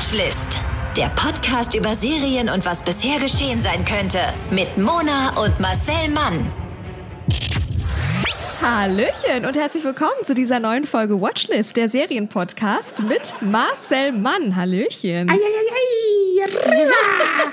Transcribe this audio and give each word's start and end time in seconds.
Watchlist. 0.00 0.46
Der 0.96 1.10
Podcast 1.10 1.74
über 1.74 1.94
Serien 1.94 2.48
und 2.48 2.64
was 2.64 2.82
bisher 2.82 3.18
geschehen 3.20 3.60
sein 3.60 3.84
könnte. 3.84 4.18
Mit 4.50 4.78
Mona 4.78 5.28
und 5.44 5.60
Marcel 5.60 6.08
Mann. 6.08 6.50
Hallöchen 8.62 9.44
und 9.46 9.58
herzlich 9.58 9.84
willkommen 9.84 10.24
zu 10.24 10.32
dieser 10.32 10.58
neuen 10.58 10.86
Folge 10.86 11.20
Watchlist, 11.20 11.76
der 11.76 11.90
Serienpodcast 11.90 13.02
mit 13.02 13.34
Marcel 13.42 14.12
Mann. 14.12 14.56
Hallöchen. 14.56 15.28
Ei, 15.28 15.34
ei, 15.34 16.46
ei. 16.46 16.50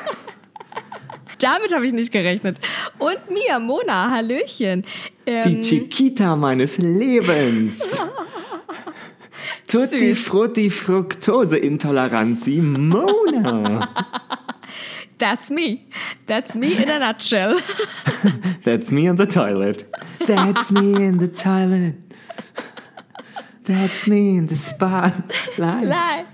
Damit 1.40 1.76
habe 1.76 1.86
ich 1.86 1.92
nicht 1.92 2.14
gerechnet. 2.14 2.60
Und 2.98 3.20
mir, 3.30 3.60
Mona, 3.60 4.10
Hallöchen. 4.10 4.86
Ähm, 5.26 5.42
Die 5.42 5.62
Chiquita 5.64 6.38
meines 6.38 6.78
Lebens. 6.78 8.00
Tutti 9.68 10.14
Süß. 10.14 10.24
Frutti 10.24 10.70
Fructose 10.70 11.58
Intoleranzi 11.58 12.62
Mona. 12.62 13.90
That's 15.18 15.50
me. 15.50 15.86
That's 16.28 16.56
me 16.56 16.76
in 16.82 16.90
a 16.90 17.00
nutshell. 17.00 17.60
That's 18.64 18.92
me 18.92 19.08
in 19.08 19.16
the 19.16 19.26
toilet. 19.26 19.86
That's 20.26 20.72
me 20.72 20.96
in 21.04 21.18
the 21.18 21.28
toilet. 21.28 21.96
That's 23.64 24.08
me 24.08 24.38
in 24.38 24.48
the 24.48 24.56
spotlight. 24.56 25.86
Lie. 25.86 26.26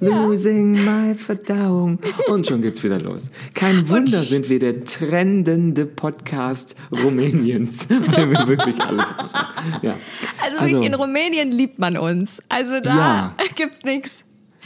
Losing 0.00 0.72
my 0.84 1.14
Verdauung. 1.14 1.98
Und 2.28 2.46
schon 2.46 2.62
geht's 2.62 2.82
wieder 2.82 3.00
los. 3.00 3.30
Kein 3.54 3.88
Wunder 3.88 4.22
sind 4.22 4.48
wir 4.50 4.58
der 4.58 4.84
trendende 4.84 5.86
Podcast 5.86 6.76
Rumäniens, 6.92 7.88
weil 7.88 8.30
wir 8.30 8.46
wirklich 8.46 8.78
alles 8.80 9.16
raushauen. 9.18 9.46
Ja. 9.82 9.94
Also, 10.42 10.62
wirklich, 10.62 10.86
in 10.86 10.94
Rumänien 10.94 11.50
liebt 11.50 11.78
man 11.78 11.96
uns. 11.96 12.42
Also 12.48 12.80
da 12.80 12.96
Ja. 12.96 13.36
gibt's 13.54 13.84
nichts. 13.84 14.22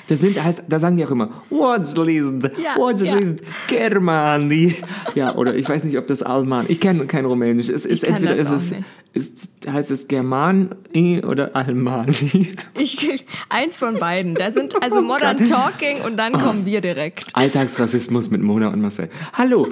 Da, 0.06 0.16
sind, 0.16 0.42
heißt, 0.42 0.64
da 0.68 0.78
sagen 0.78 0.96
die 0.96 1.04
auch 1.04 1.10
immer, 1.12 1.28
Watchlist, 1.50 2.50
Ja, 2.58 2.76
Watchlist, 2.76 3.44
Germani. 3.68 4.74
Ja, 5.14 5.36
oder 5.36 5.54
ich 5.54 5.68
weiß 5.68 5.84
nicht, 5.84 5.96
ob 5.98 6.06
das 6.08 6.22
Alman, 6.22 6.66
ich 6.68 6.80
kenne 6.80 7.06
kein 7.06 7.24
Rumänisch. 7.26 7.68
Es 7.68 7.86
ist 7.86 8.02
entweder 8.02 8.34
das 8.34 8.50
ist 8.50 8.74
es, 9.12 9.30
ist, 9.30 9.68
heißt 9.68 9.90
es 9.90 10.08
Germani 10.08 11.22
oder 11.24 11.54
Almani. 11.54 12.54
Ich, 12.78 13.26
eins 13.48 13.76
von 13.76 13.98
beiden. 13.98 14.34
Da 14.34 14.52
sind 14.52 14.82
also 14.82 15.02
Modern 15.02 15.44
Talking 15.44 16.00
und 16.02 16.16
dann 16.16 16.32
kommen 16.32 16.64
wir 16.64 16.80
direkt. 16.80 17.26
Alltagsrassismus 17.34 18.30
mit 18.30 18.40
Mona 18.40 18.68
und 18.68 18.80
Marcel. 18.80 19.10
Hallo, 19.32 19.68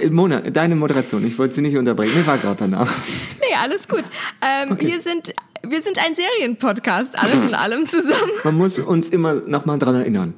äh, 0.00 0.10
Mona, 0.10 0.40
deine 0.40 0.74
Moderation. 0.74 1.26
Ich 1.26 1.38
wollte 1.38 1.54
sie 1.54 1.62
nicht 1.62 1.76
unterbrechen, 1.76 2.18
mir 2.18 2.26
war 2.26 2.38
gerade 2.38 2.56
danach. 2.56 2.92
Nee, 3.40 3.56
alles 3.62 3.86
gut. 3.86 4.04
Ähm, 4.40 4.76
wir, 4.80 5.00
sind, 5.00 5.34
wir 5.70 5.82
sind 5.82 5.98
ein 5.98 6.14
Serienpodcast, 6.14 7.18
alles 7.18 7.48
in 7.48 7.54
allem 7.54 7.88
zusammen. 7.88 8.32
Man 8.44 8.56
muss 8.56 8.78
uns 8.78 9.08
immer 9.08 9.34
nochmal 9.34 9.78
dran 9.78 9.94
erinnern. 9.94 10.34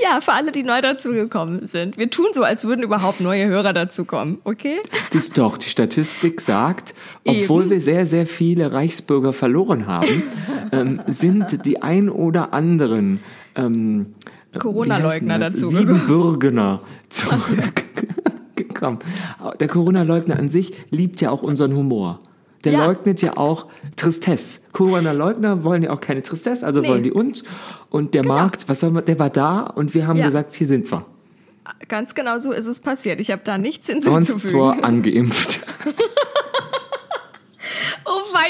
Ja, 0.00 0.20
für 0.20 0.32
alle, 0.32 0.52
die 0.52 0.62
neu 0.62 0.80
dazugekommen 0.80 1.66
sind. 1.66 1.98
Wir 1.98 2.10
tun 2.10 2.26
so, 2.32 2.42
als 2.42 2.64
würden 2.64 2.82
überhaupt 2.82 3.20
neue 3.20 3.46
Hörer 3.46 3.72
dazukommen, 3.72 4.38
okay? 4.44 4.80
Das 5.12 5.30
doch, 5.30 5.58
die 5.58 5.68
Statistik 5.68 6.40
sagt, 6.40 6.94
obwohl 7.26 7.62
Eben. 7.62 7.70
wir 7.70 7.80
sehr, 7.80 8.06
sehr 8.06 8.26
viele 8.26 8.72
Reichsbürger 8.72 9.32
verloren 9.32 9.86
haben, 9.86 10.22
ähm, 10.72 11.02
sind 11.06 11.66
die 11.66 11.82
ein 11.82 12.08
oder 12.08 12.52
anderen 12.52 13.20
ähm, 13.56 14.14
Corona-Leugner 14.58 15.38
dazugekommen. 15.38 15.78
Siebenbürgener 15.78 16.80
zurückgekommen. 17.08 18.98
Der 19.60 19.68
Corona-Leugner 19.68 20.38
an 20.38 20.48
sich 20.48 20.72
liebt 20.90 21.20
ja 21.20 21.30
auch 21.30 21.42
unseren 21.42 21.74
Humor. 21.74 22.20
Der 22.64 22.72
Ja. 22.72 22.86
leugnet 22.86 23.22
ja 23.22 23.36
auch 23.36 23.66
Tristesse. 23.96 24.60
Corona-Leugner 24.72 25.62
wollen 25.64 25.82
ja 25.82 25.90
auch 25.90 26.00
keine 26.00 26.22
Tristesse, 26.22 26.66
also 26.66 26.80
Nee. 26.80 26.88
wollen 26.88 27.02
die 27.04 27.12
uns. 27.12 27.44
Und 27.90 28.14
der 28.14 28.24
Markt, 28.26 28.68
was 28.68 28.80
soll 28.80 28.90
man, 28.90 29.04
der 29.04 29.18
war 29.18 29.30
da 29.30 29.60
und 29.60 29.94
wir 29.94 30.06
haben 30.06 30.18
Ja. 30.18 30.26
gesagt, 30.26 30.54
hier 30.54 30.66
sind 30.66 30.90
wir. 30.90 31.04
Ganz 31.86 32.14
genau 32.14 32.38
so 32.38 32.50
ist 32.52 32.66
es 32.66 32.80
passiert. 32.80 33.20
Ich 33.20 33.30
habe 33.30 33.42
da 33.44 33.58
nichts 33.58 33.86
Sonst 33.86 34.04
hinzuzufügen. 34.06 34.48
zwar 34.50 34.82
angeimpft. 34.84 35.60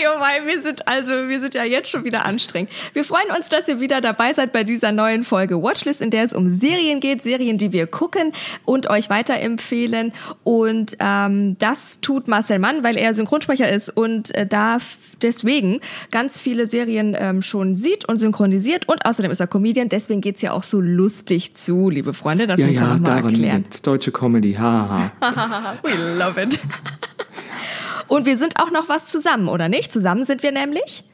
Oh 0.01 0.11
wei, 0.11 0.17
oh 0.17 0.21
wei, 0.21 0.47
wir 0.47 0.63
sind 0.63 0.87
also, 0.87 1.11
wir 1.29 1.41
sind 1.41 1.55
ja 1.55 1.65
jetzt 1.65 1.91
schon 1.91 2.05
wieder 2.05 2.25
anstrengend. 2.25 2.71
Wir 2.93 3.05
freuen 3.05 3.31
uns, 3.37 3.49
dass 3.49 3.67
ihr 3.69 3.81
wieder 3.81 4.01
dabei 4.01 4.33
seid 4.33 4.53
bei 4.53 4.65
dieser 4.65 4.93
neuen 4.93 5.25
Folge 5.25 5.61
Watchlist, 5.63 6.01
in 6.01 6.11
der 6.11 6.25
es 6.25 6.33
um 6.33 6.57
Serien 6.57 7.01
geht, 7.01 7.23
Serien, 7.23 7.59
die 7.59 7.73
wir 7.73 7.87
gucken 7.87 8.33
und 8.65 8.89
euch 8.91 9.11
weiterempfehlen. 9.11 10.13
Und 10.45 10.97
ähm, 11.01 11.57
das 11.59 12.01
tut 12.01 12.29
Marcel 12.29 12.59
Mann, 12.59 12.83
weil 12.85 12.97
er 12.97 13.15
Synchronsprecher 13.15 13.69
ist 13.71 13.89
und 13.89 14.35
äh, 14.35 14.47
da 14.47 14.79
deswegen 15.23 15.81
ganz 16.11 16.41
viele 16.41 16.67
Serien 16.67 17.17
ähm, 17.19 17.43
schon 17.43 17.77
sieht 17.77 18.05
und 18.09 18.19
synchronisiert. 18.19 18.89
Und 18.89 19.05
außerdem 19.05 19.31
ist 19.31 19.41
er 19.41 19.47
Comedian, 19.47 19.89
deswegen 19.89 20.21
geht's 20.21 20.43
ja 20.43 20.53
auch 20.53 20.63
so 20.63 20.81
lustig 20.81 21.55
zu, 21.55 21.91
liebe 21.91 22.15
Freunde. 22.15 22.47
Das 22.47 22.61
Ja, 22.61 22.67
muss 22.67 22.77
man 22.77 22.85
ja, 22.85 22.95
nochmal 22.95 23.17
daran 23.17 23.31
erklären. 23.33 23.57
liegt 23.63 23.87
deutsche 23.87 24.13
Comedy, 24.13 24.55
haha. 24.55 25.11
We 25.83 26.19
love 26.19 26.41
it. 26.41 26.61
Und 28.09 28.27
wir 28.27 28.37
sind 28.37 28.55
auch 28.61 28.71
noch 28.71 28.89
was 28.89 29.07
zusammen, 29.07 29.49
oder 29.49 29.69
nicht? 29.69 29.93
Zusammen 29.93 30.25
sind 30.25 30.43
wir 30.43 30.53
nämlich. 30.53 31.05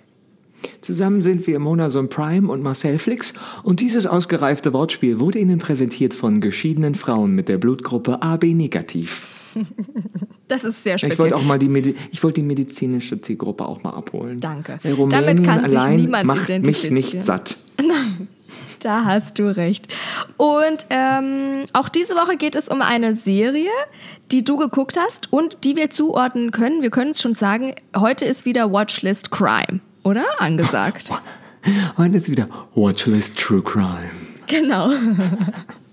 Zusammen 0.81 1.21
sind 1.21 1.47
wir 1.47 1.59
Mona 1.59 1.91
Son 1.91 2.09
Prime 2.09 2.50
und 2.50 2.62
Marcel 2.62 2.99
Flix 2.99 3.34
und 3.62 3.81
dieses 3.81 4.06
ausgereifte 4.06 4.72
Wortspiel 4.72 5.21
wurde 5.21 5.38
Ihnen 5.38 5.59
präsentiert 5.59 6.15
von 6.15 6.41
geschiedenen 6.41 6.94
Frauen 6.94 7.34
mit 7.34 7.49
der 7.49 7.59
Blutgruppe 7.59 8.22
AB 8.22 8.44
negativ. 8.55 9.28
Das 10.47 10.62
ist 10.62 10.82
sehr 10.82 10.97
Ich 10.97 11.00
speziell. 11.00 11.19
wollte 11.19 11.37
auch 11.37 11.43
mal 11.43 11.59
die, 11.59 11.71
Medi 11.71 11.94
ich 12.12 12.22
wollte 12.22 12.43
die 12.43 12.47
medizinische 12.47 13.19
Zielgruppe 13.19 13.65
auch 13.66 13.82
mal 13.82 13.94
abholen. 13.94 14.41
Danke. 14.41 14.78
Damit 15.09 15.43
kann 15.43 15.66
sich 15.66 15.78
allein 15.78 15.97
niemand 15.97 16.26
macht 16.26 16.49
mich 16.50 16.91
nicht 16.91 17.22
satt. 17.22 17.56
Da 18.81 19.05
hast 19.05 19.38
du 19.38 19.55
recht. 19.55 19.88
Und 20.37 20.87
ähm, 20.91 21.65
auch 21.72 21.88
diese 21.88 22.15
Woche 22.15 22.37
geht 22.37 22.55
es 22.55 22.69
um 22.69 22.82
eine 22.82 23.15
Serie, 23.15 23.71
die 24.31 24.44
du 24.44 24.56
geguckt 24.56 24.99
hast 24.99 25.32
und 25.32 25.59
die 25.65 25.77
wir 25.77 25.91
zuordnen 25.91 26.50
können. 26.50 26.82
Wir 26.82 26.91
können 26.91 27.12
es 27.12 27.22
schon 27.22 27.34
sagen, 27.34 27.75
heute 27.97 28.25
ist 28.25 28.44
wieder 28.44 28.72
Watchlist 28.72 29.31
Crime, 29.31 29.81
oder? 30.03 30.25
Angesagt. 30.38 31.09
Heute 31.97 32.19
ist 32.19 32.28
wieder 32.28 32.47
Watchlist 32.75 33.38
True 33.38 33.62
Crime. 33.62 34.10
genau. 34.47 34.91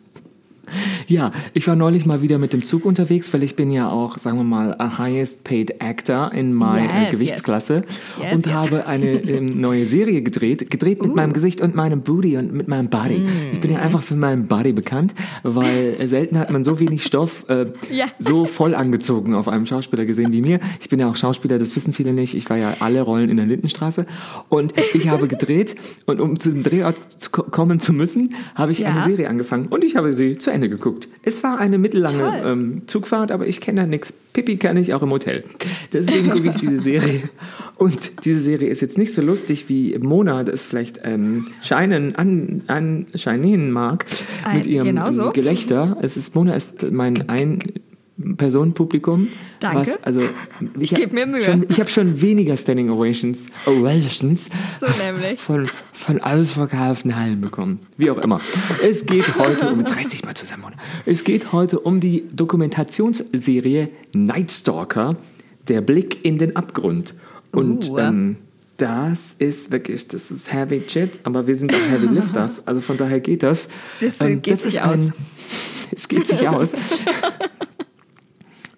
Ja, 1.07 1.31
ich 1.53 1.67
war 1.67 1.75
neulich 1.75 2.05
mal 2.05 2.21
wieder 2.21 2.37
mit 2.37 2.53
dem 2.53 2.63
Zug 2.63 2.85
unterwegs, 2.85 3.33
weil 3.33 3.43
ich 3.43 3.55
bin 3.55 3.71
ja 3.71 3.89
auch, 3.89 4.17
sagen 4.17 4.37
wir 4.37 4.43
mal, 4.43 4.75
a 4.79 4.97
highest 4.97 5.43
paid 5.43 5.81
actor 5.81 6.31
in 6.33 6.53
meiner 6.53 7.03
Yes, 7.03 7.11
Gewichtsklasse 7.11 7.81
yes. 8.21 8.33
und 8.35 8.45
Yes, 8.45 8.45
yes. 8.45 8.53
habe 8.53 8.85
eine 8.87 9.11
ähm, 9.23 9.45
neue 9.59 9.85
Serie 9.85 10.21
gedreht, 10.21 10.69
gedreht 10.71 11.01
mit 11.01 11.15
meinem 11.15 11.33
Gesicht 11.33 11.61
und 11.61 11.75
meinem 11.75 12.01
Booty 12.01 12.37
und 12.37 12.53
mit 12.53 12.67
meinem 12.67 12.89
Body. 12.89 13.21
Ich 13.53 13.59
bin 13.59 13.71
ja 13.71 13.79
Mm. 13.79 13.83
einfach 13.83 14.01
für 14.01 14.15
meinen 14.15 14.47
Body 14.47 14.73
bekannt, 14.73 15.13
weil 15.43 15.95
äh, 15.99 16.07
selten 16.07 16.37
hat 16.39 16.51
man 16.51 16.63
so 16.63 16.79
wenig 16.79 17.03
Stoff 17.03 17.45
äh, 17.49 17.65
Ja. 17.91 18.05
so 18.19 18.45
voll 18.45 18.75
angezogen 18.75 19.33
auf 19.35 19.47
einem 19.47 19.65
Schauspieler 19.65 20.05
gesehen 20.05 20.31
wie 20.31 20.41
mir. 20.41 20.59
Ich 20.79 20.89
bin 20.89 20.99
ja 20.99 21.09
auch 21.09 21.15
Schauspieler, 21.15 21.57
das 21.57 21.75
wissen 21.75 21.93
viele 21.93 22.13
nicht. 22.13 22.35
Ich 22.35 22.49
war 22.49 22.57
ja 22.57 22.75
alle 22.79 23.01
Rollen 23.01 23.29
in 23.29 23.38
der 23.38 23.45
Lindenstraße 23.45 24.05
und 24.49 24.73
ich 24.93 25.09
habe 25.09 25.27
gedreht 25.27 25.75
und 26.05 26.19
um 26.21 26.39
zum 26.39 26.63
Drehort 26.63 27.01
zu 27.17 27.29
ko- 27.31 27.43
kommen 27.43 27.79
zu 27.79 27.93
müssen, 27.93 28.33
habe 28.55 28.71
ich 28.71 28.79
Ja. 28.79 28.89
eine 28.89 29.01
Serie 29.03 29.29
angefangen 29.29 29.67
und 29.67 29.83
ich 29.83 29.95
habe 29.95 30.13
sie 30.13 30.38
zu 30.38 30.51
Ende 30.51 30.60
geguckt. 30.69 31.07
Es 31.23 31.44
war 31.44 31.59
eine 31.59 31.77
mittellange 31.77 32.44
ähm, 32.45 32.81
Zugfahrt, 32.88 33.31
aber 33.31 33.47
ich 33.47 33.61
kenne 33.61 33.81
da 33.81 33.88
nichts. 33.88 34.13
Pipi 34.33 34.57
kann 34.57 34.77
ich 34.77 34.94
auch 34.94 35.01
im 35.01 35.11
Hotel. 35.11 35.44
Deswegen 35.91 36.29
gucke 36.29 36.49
ich 36.49 36.55
diese 36.57 36.79
Serie. 36.79 37.23
Und 37.77 38.25
diese 38.25 38.39
Serie 38.39 38.69
ist 38.69 38.81
jetzt 38.81 38.97
nicht 38.97 39.13
so 39.13 39.21
lustig, 39.21 39.67
wie 39.67 39.97
Mona 40.00 40.44
das 40.44 40.66
vielleicht 40.66 41.01
ähm, 41.03 41.47
scheinen, 41.61 42.16
an, 42.16 42.61
anscheinen 42.67 43.71
mag 43.71 44.05
Ein- 44.44 44.57
mit 44.57 44.67
ihrem 44.67 44.85
genau 44.88 45.11
so. 45.11 45.31
Gelächter. 45.31 45.97
Es 46.01 46.16
ist, 46.17 46.35
Mona 46.35 46.53
ist 46.55 46.91
mein 46.91 47.27
ein 47.29 47.59
Personenpublikum. 48.37 49.27
Danke. 49.59 49.77
Was, 49.79 50.03
also, 50.03 50.21
ich 50.79 50.93
geb 50.93 51.13
mir 51.13 51.25
Mühe. 51.25 51.41
Schon, 51.41 51.65
ich 51.69 51.79
habe 51.79 51.89
schon 51.89 52.21
weniger 52.21 52.55
Standing 52.57 52.89
Ovations, 52.89 53.47
Ovations 53.65 54.49
So 54.79 54.87
nämlich. 55.03 55.39
von, 55.39 55.69
von 55.94 56.21
ausverkauften 56.21 57.15
Hallen 57.15 57.41
bekommen. 57.41 57.79
Wie 57.97 58.09
auch 58.12 58.18
immer. 58.18 58.41
Es 58.83 59.06
geht 59.06 59.38
heute 59.38 59.69
um, 59.69 59.79
jetzt 59.79 59.95
reiß 59.95 60.09
dich 60.09 60.23
mal 60.25 60.33
zusammen, 60.35 60.63
Mona. 60.63 60.75
Es 61.06 61.23
geht 61.23 61.51
heute 61.51 61.79
um 61.79 62.00
die 62.00 62.25
Dokumentationsserie 62.33 63.89
Night 64.13 64.51
Stalker, 64.51 65.15
der 65.67 65.81
Blick 65.81 66.24
in 66.25 66.38
den 66.38 66.56
Abgrund. 66.56 67.15
Und 67.51 67.89
Uh. 67.89 67.97
ähm, 68.00 68.38
das 68.77 69.35
ist 69.38 69.71
wirklich, 69.71 70.07
das 70.07 70.31
ist 70.31 70.51
heavy 70.51 70.81
shit, 70.88 71.19
aber 71.24 71.45
wir 71.45 71.53
sind 71.56 71.74
auch 71.74 71.77
heavy 71.91 72.07
lifters, 72.15 72.65
also 72.65 72.81
von 72.81 72.97
daher 72.97 73.19
geht 73.19 73.44
das. 73.44 73.69
Das, 74.00 74.19
äh, 74.21 74.38
geht 74.38 74.53
ist 74.53 74.62
sich 74.63 74.81
aus. 74.81 75.09
Es 75.94 76.07
geht 76.07 76.25
sich 76.25 76.47
aus. 76.47 76.71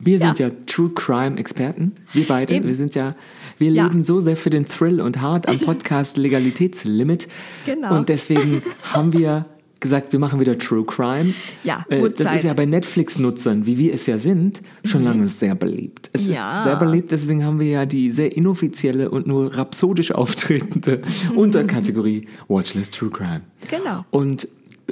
Wir 0.04 0.20
sind 0.20 0.40
Ja. 0.40 0.48
ja, 0.48 0.54
True 0.68 0.92
Crime 0.94 1.38
Experten, 1.38 1.94
wir 2.14 2.26
beide. 2.28 2.54
Eben. 2.56 2.68
Wir 2.68 2.76
sind 2.76 2.96
ja, 2.96 3.16
wir 3.58 3.72
Ja. 3.72 3.84
leben 3.88 4.02
so 4.02 4.20
sehr 4.20 4.36
für 4.38 4.50
den 4.50 4.66
Thrill 4.66 5.00
und 5.02 5.22
hart 5.22 5.48
am 5.48 5.60
Podcast 5.60 6.18
Legalitätslimit. 6.18 7.28
Genau. 7.66 7.96
Und 7.98 8.10
deswegen 8.10 8.62
haben 8.92 9.14
wir 9.14 9.46
gesagt, 9.80 10.14
wir 10.14 10.20
machen 10.20 10.40
wieder 10.40 10.58
True 10.58 10.86
Crime. 10.86 11.34
Ja, 11.66 11.86
äh, 11.90 12.00
Das 12.10 12.28
Zeit. 12.30 12.38
ist 12.38 12.44
ja 12.46 12.54
bei 12.54 12.66
Netflix-Nutzern, 12.66 13.66
wie 13.66 13.78
wir 13.78 13.94
es 13.94 14.06
ja 14.06 14.18
sind, 14.18 14.62
schon 14.86 15.04
lange 15.04 15.28
sehr 15.28 15.56
beliebt. 15.56 16.10
Es 16.14 16.26
Ja. 16.28 16.50
ist 16.50 16.64
sehr 16.64 16.78
beliebt, 16.78 17.12
deswegen 17.12 17.44
haben 17.44 17.60
wir 17.60 17.68
ja 17.68 17.86
die 17.86 18.12
sehr 18.12 18.36
inoffizielle 18.38 19.10
und 19.12 19.28
nur 19.28 19.54
rhapsodisch 19.58 20.14
auftretende 20.14 21.02
Unterkategorie 21.36 22.28
Watchlist 22.48 22.96
True 22.96 23.10
Crime. 23.10 23.42
Genau. 23.70 24.06
Und 24.10 24.48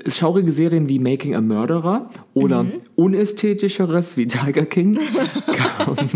schaurige 0.07 0.51
Serien 0.51 0.87
wie 0.89 0.99
Making 0.99 1.35
a 1.35 1.41
Murderer 1.41 2.09
oder 2.33 2.63
Mhm. 2.63 2.71
unästhetischeres 2.95 4.15
wie 4.17 4.27
Tiger 4.27 4.65
King 4.65 4.97
kamen, 5.77 6.07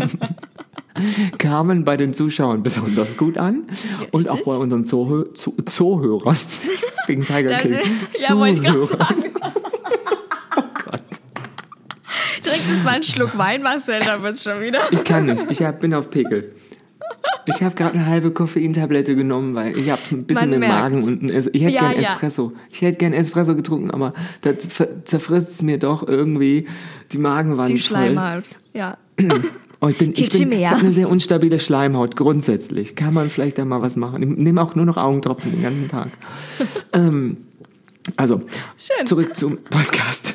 kamen 1.38 1.84
bei 1.84 1.96
den 1.96 2.14
Zuschauern 2.14 2.62
besonders 2.62 3.16
gut 3.16 3.36
an 3.38 3.64
und 4.12 4.28
auch 4.30 4.42
bei 4.44 4.56
unseren 4.56 4.84
Zuhö 4.84 5.32
Zu 5.34 5.54
Zuhörern. 5.64 6.36
Wegen 7.06 7.24
Tiger 7.24 7.50
Das 7.50 7.60
King. 7.62 7.72
ist- 7.72 8.28
ja, 8.28 8.36
wollte 8.36 8.54
ich 8.60 8.62
gerade 8.66 8.86
sagen. 8.86 9.24
Oh 10.58 10.62
Gott. 10.90 11.02
Trink 12.42 12.62
das 12.72 12.82
mal 12.84 12.94
einen 12.94 13.02
Schluck 13.02 13.36
Wein, 13.36 13.62
Marcel, 13.62 14.00
da 14.00 14.22
wird's 14.22 14.42
schon 14.42 14.60
wieder. 14.62 14.80
Ich 14.90 15.04
kann 15.04 15.26
nicht. 15.26 15.50
Ich 15.50 15.60
hab, 15.62 15.80
bin 15.80 15.92
auf 15.92 16.08
Pickel. 16.08 16.54
Ich 17.46 17.62
habe 17.62 17.74
gerade 17.74 17.94
eine 17.94 18.06
halbe 18.06 18.30
Koffeintablette 18.30 19.14
genommen, 19.16 19.54
weil 19.54 19.76
ich 19.78 19.90
habe 19.90 20.00
ein 20.10 20.24
bisschen 20.24 20.50
Man 20.50 20.62
im 20.62 20.68
Magen 20.68 21.02
und 21.02 21.30
Es- 21.30 21.48
ich 21.52 21.62
hätte 21.62 21.74
Ja, 21.74 21.80
gern 21.92 22.02
ja. 22.02 22.10
Espresso. 22.12 22.52
Ich 22.70 22.82
hätte 22.82 22.98
gern 22.98 23.12
Espresso 23.12 23.54
getrunken, 23.56 23.90
aber 23.90 24.12
da 24.42 24.52
zerfrisst 24.58 25.50
es 25.50 25.62
mir 25.62 25.78
doch 25.78 26.06
irgendwie 26.06 26.66
die 27.12 27.18
Magenwand 27.18 27.68
Die 27.70 27.78
voll. 27.78 27.98
Schleimhaut. 28.12 28.44
Ja. 28.74 28.96
Oh, 29.78 29.88
ich 29.88 29.98
bin, 29.98 30.12
ich 30.16 30.30
bin 30.30 30.50
ich 30.52 30.66
eine 30.66 30.90
sehr 30.90 31.10
unstabile 31.10 31.58
Schleimhaut 31.58 32.16
grundsätzlich. 32.16 32.96
Kann 32.96 33.12
man 33.12 33.28
vielleicht 33.28 33.58
da 33.58 33.64
mal 33.66 33.82
was 33.82 33.96
machen? 33.96 34.22
Ich 34.22 34.28
nehme 34.30 34.62
auch 34.62 34.74
nur 34.74 34.86
noch 34.86 34.96
Augentropfen 34.96 35.52
den 35.52 35.62
ganzen 35.62 35.88
Tag. 35.88 36.08
ähm, 36.94 37.36
also, 38.16 38.40
Schön. 38.78 39.06
zurück 39.06 39.36
zum 39.36 39.58
Podcast. 39.64 40.34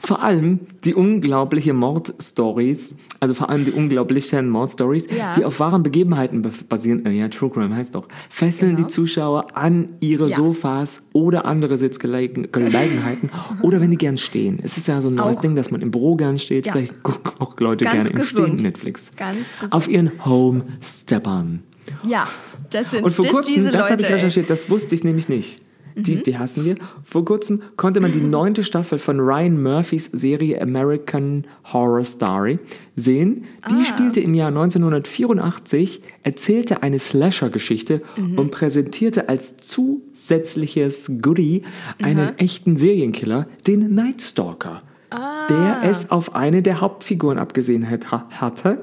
vor 0.00 0.22
allem 0.22 0.60
die 0.84 0.94
unglaubliche 0.94 1.72
Mordstories, 1.74 2.94
also 3.20 3.34
vor 3.34 3.50
allem 3.50 3.64
die 3.64 3.70
unglaublichen 3.72 4.48
Mordstories, 4.48 5.06
Ja. 5.16 5.34
die 5.34 5.44
auf 5.44 5.60
wahren 5.60 5.82
Begebenheiten 5.82 6.42
basieren, 6.68 7.04
äh, 7.06 7.10
ja, 7.12 7.28
True 7.28 7.50
Crime 7.50 7.74
heißt 7.76 7.94
doch, 7.94 8.08
fesseln 8.28 8.74
Genau. 8.74 8.88
die 8.88 8.92
Zuschauer 8.92 9.56
an 9.56 9.86
ihre 10.00 10.28
Ja. 10.28 10.36
Sofas 10.36 11.02
oder 11.12 11.44
andere 11.44 11.76
Sitzgelegenheiten 11.76 13.30
oder 13.62 13.80
wenn 13.80 13.90
die 13.90 13.98
gern 13.98 14.16
stehen. 14.18 14.58
Es 14.62 14.76
ist 14.76 14.88
ja 14.88 15.00
so 15.00 15.10
ein 15.10 15.14
neues 15.16 15.36
Auch. 15.36 15.40
Ding, 15.42 15.54
dass 15.54 15.70
man 15.70 15.82
im 15.82 15.90
Büro 15.90 16.16
gern 16.16 16.38
steht, 16.38 16.66
Ja. 16.66 16.72
vielleicht 16.72 17.02
gucken 17.02 17.32
auch 17.38 17.58
Leute 17.60 17.84
Ganz 17.84 17.94
gerne 17.96 18.10
im 18.10 18.16
gesund. 18.16 18.48
Stehen 18.54 18.62
Netflix. 18.62 19.12
Ganz 19.16 19.36
gesund. 19.54 19.72
Auf 19.72 19.88
ihren 19.88 20.12
Home-Steppern. 20.24 21.62
Ja, 22.04 22.26
das 22.70 22.90
sind 22.92 23.04
Und 23.04 23.12
vor 23.12 23.26
kurzem, 23.26 23.64
das 23.64 23.90
habe 23.90 24.00
ich 24.02 24.08
recherchiert, 24.08 24.48
das 24.48 24.70
wusste 24.70 24.94
ich 24.94 25.04
nämlich 25.04 25.28
nicht. 25.28 25.62
Die, 25.96 26.16
Mhm. 26.16 26.22
die 26.22 26.38
hassen 26.38 26.64
wir. 26.64 26.74
Vor 27.02 27.24
kurzem 27.24 27.62
konnte 27.76 28.00
man 28.00 28.12
die 28.12 28.20
neunte 28.20 28.64
Staffel 28.64 28.98
von 28.98 29.20
Ryan 29.20 29.62
Murphys 29.62 30.06
Serie 30.12 30.60
American 30.62 31.44
Horror 31.72 32.04
Story 32.04 32.58
sehen. 32.96 33.44
Die 33.70 33.74
Ah. 33.74 33.84
spielte 33.84 34.20
im 34.20 34.34
Jahr 34.34 34.50
1984, 34.50 36.00
erzählte 36.22 36.82
eine 36.82 36.98
Slasher-Geschichte 36.98 38.02
Mhm. 38.16 38.38
und 38.38 38.50
präsentierte 38.50 39.28
als 39.28 39.56
zusätzliches 39.58 41.10
Goodie 41.22 41.62
einen 42.02 42.36
echten 42.38 42.76
Serienkiller, 42.76 43.46
den 43.66 43.94
Night 43.94 44.22
Stalker. 44.22 44.82
Ah. 45.10 45.46
Der 45.48 45.80
es 45.90 46.10
auf 46.10 46.34
eine 46.36 46.62
der 46.62 46.80
Hauptfiguren 46.80 47.38
abgesehen 47.38 47.88
hat, 47.90 48.10
ha- 48.12 48.26
hatte. 48.30 48.82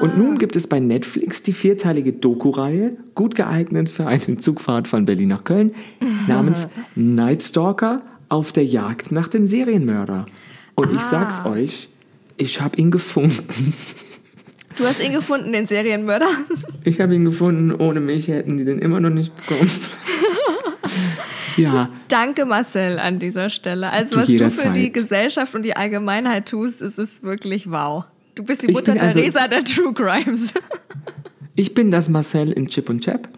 Und 0.00 0.10
Ah. 0.10 0.16
nun 0.16 0.38
gibt 0.38 0.56
es 0.56 0.66
bei 0.66 0.80
Netflix 0.80 1.42
die 1.42 1.52
vierteilige 1.52 2.12
Doku-Reihe, 2.12 2.96
gut 3.14 3.34
geeignet 3.36 3.88
für 3.88 4.06
eine 4.06 4.36
Zugfahrt 4.38 4.88
von 4.88 5.04
Berlin 5.04 5.28
nach 5.28 5.44
Köln, 5.44 5.72
namens 6.26 6.68
Night 6.96 7.42
Stalker 7.42 8.02
auf 8.28 8.52
der 8.52 8.64
Jagd 8.64 9.12
nach 9.12 9.28
dem 9.28 9.46
Serienmörder. 9.46 10.26
Und 10.74 10.92
ich 10.92 11.00
sag's 11.00 11.40
Ah. 11.44 11.50
euch, 11.50 11.88
ich 12.36 12.60
habe 12.60 12.76
ihn 12.78 12.90
gefunden. 12.90 13.74
Du 14.78 14.86
hast 14.86 15.02
ihn 15.04 15.12
gefunden, 15.12 15.52
den 15.52 15.66
Serienmörder. 15.66 16.28
Ich 16.84 17.00
habe 17.00 17.14
ihn 17.14 17.24
gefunden, 17.26 17.70
ohne 17.74 18.00
mich 18.00 18.28
hätten 18.28 18.56
die 18.56 18.64
den 18.64 18.78
immer 18.78 18.98
noch 19.00 19.10
nicht 19.10 19.34
bekommen. 19.36 19.68
ja, 21.62 21.88
Danke, 22.08 22.44
Marcel, 22.44 22.98
an 22.98 23.18
dieser 23.18 23.50
Stelle. 23.50 23.90
Also, 23.90 24.12
Zu 24.12 24.20
was 24.20 24.26
du 24.28 24.50
für 24.50 24.70
die. 24.70 24.92
Gesellschaft 24.92 25.54
und 25.54 25.62
die 25.62 25.76
Allgemeinheit 25.76 26.48
tust, 26.48 26.80
ist 26.80 26.98
es 26.98 27.22
wirklich 27.22 27.70
wow. 27.70 28.04
Du 28.34 28.44
bist 28.44 28.62
die 28.62 28.68
Mutter 28.68 28.92
bin 28.92 29.02
also- 29.02 29.18
Teresa 29.20 29.48
der 29.48 29.64
True 29.64 29.92
Crimes. 29.92 30.52
Ich 31.56 31.74
bin 31.74 31.90
das 31.90 32.08
Marcel 32.08 32.52
in 32.52 32.68
Chip 32.68 32.88
und 32.88 33.00
Chap. 33.04 33.28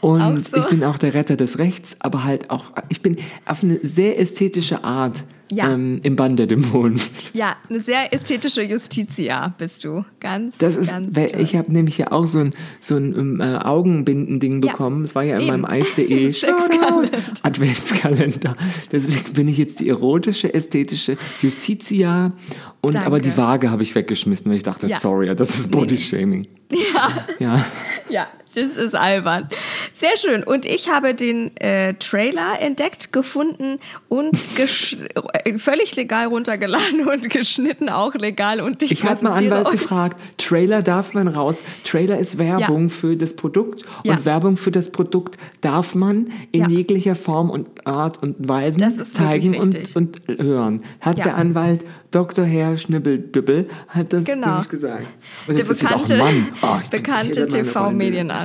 Und 0.00 0.44
so. 0.46 0.56
ich 0.56 0.66
bin 0.66 0.82
auch 0.84 0.98
der 0.98 1.14
Retter 1.14 1.36
des 1.36 1.58
Rechts, 1.58 1.96
aber 2.00 2.24
halt 2.24 2.50
auch, 2.50 2.72
ich 2.88 3.02
bin 3.02 3.16
auf 3.46 3.62
eine 3.62 3.78
sehr 3.82 4.18
ästhetische 4.18 4.82
Art 4.82 5.24
Ja. 5.54 5.72
ähm, 5.74 6.00
im 6.02 6.16
Bann 6.16 6.36
der 6.36 6.46
Dämonen. 6.46 6.98
ja, 7.34 7.56
eine 7.68 7.80
sehr 7.80 8.12
ästhetische 8.14 8.62
Justitia 8.62 9.52
bist 9.58 9.84
du. 9.84 10.02
Ganz, 10.18 10.56
Das 10.56 10.76
ist, 10.76 10.90
ganz 10.90 11.14
weil 11.14 11.38
ich 11.40 11.54
habe 11.56 11.70
nämlich 11.70 11.98
ja 11.98 12.10
auch 12.10 12.26
so 12.26 12.38
ein, 12.38 12.54
so 12.80 12.96
ein 12.96 13.14
ähm, 13.18 13.40
äh, 13.40 13.56
Augenbinden-Ding 13.56 14.62
Ja, 14.62 14.70
bekommen. 14.72 15.04
Es 15.04 15.14
war 15.14 15.22
ja 15.24 15.36
in 15.36 15.42
eben. 15.42 15.60
meinem 15.60 15.64
Eis.de. 15.66 16.32
Adventskalender. 17.42 18.56
Deswegen 18.90 19.32
bin 19.34 19.48
ich 19.48 19.58
jetzt 19.58 19.80
die 19.80 19.88
erotische, 19.88 20.52
ästhetische 20.52 21.16
Justitia. 21.40 22.32
Und 22.80 22.94
Danke. 22.94 23.06
aber 23.06 23.20
die 23.20 23.36
Waage 23.36 23.70
habe 23.70 23.82
ich 23.82 23.94
weggeschmissen, 23.94 24.50
weil 24.50 24.56
ich 24.56 24.62
dachte, 24.62 24.86
Ja. 24.86 24.98
sorry, 24.98 25.34
das 25.34 25.54
ist 25.54 25.70
Bodyshaming. 25.70 26.46
Ja. 26.70 27.26
Ja. 27.38 27.64
Ja, 28.08 28.26
das 28.52 28.76
ist 28.76 28.94
albern. 28.94 29.48
Sehr 29.92 30.16
schön. 30.16 30.42
Und 30.44 30.66
ich 30.66 30.90
habe 30.90 31.14
den 31.14 31.56
äh, 31.56 31.94
Trailer 31.94 32.60
entdeckt, 32.60 33.12
gefunden 33.12 33.78
und 34.08 34.38
gesch 34.56 34.96
äh, 35.44 35.58
völlig 35.58 35.96
legal 35.96 36.26
runtergeladen 36.26 37.06
und 37.12 37.30
geschnitten 37.30 37.88
auch 37.88 38.14
legal. 38.14 38.60
Und 38.60 38.82
ich, 38.82 38.92
Ich 38.92 39.04
habe 39.04 39.22
mal 39.24 39.32
Anwalt 39.32 39.70
gefragt, 39.70 40.20
Trailer 40.38 40.82
darf 40.82 41.14
man 41.14 41.28
raus. 41.28 41.62
Trailer 41.84 42.18
ist 42.18 42.38
Werbung 42.38 42.82
Ja. 42.84 42.88
für 42.88 43.16
das 43.16 43.34
Produkt 43.36 43.82
Ja. 44.04 44.12
und 44.12 44.24
Werbung 44.24 44.56
für 44.56 44.70
das 44.70 44.90
Produkt 44.92 45.36
darf 45.60 45.94
man 45.94 46.30
in 46.52 46.62
Ja. 46.62 46.68
jeglicher 46.68 47.14
Form 47.14 47.50
und 47.50 47.86
Art 47.86 48.22
und 48.22 48.48
Weise 48.48 48.78
zeigen 49.04 49.56
und, 49.56 49.96
und 49.96 50.22
hören. 50.28 50.82
Hat 51.00 51.18
Ja. 51.18 51.24
der 51.24 51.36
Anwalt 51.36 51.84
Dr. 52.10 52.44
Herr 52.44 52.76
Schnibbeldübbel 52.76 53.68
hat 53.88 54.12
das 54.12 54.24
Genau. 54.24 54.48
nämlich 54.48 54.68
gesagt. 54.68 55.06
Und 55.46 55.56
Der 55.58 55.64
bekannte, 55.64 56.14
ich 56.84 56.90
bekannte 56.90 57.40
hätte 57.42 57.64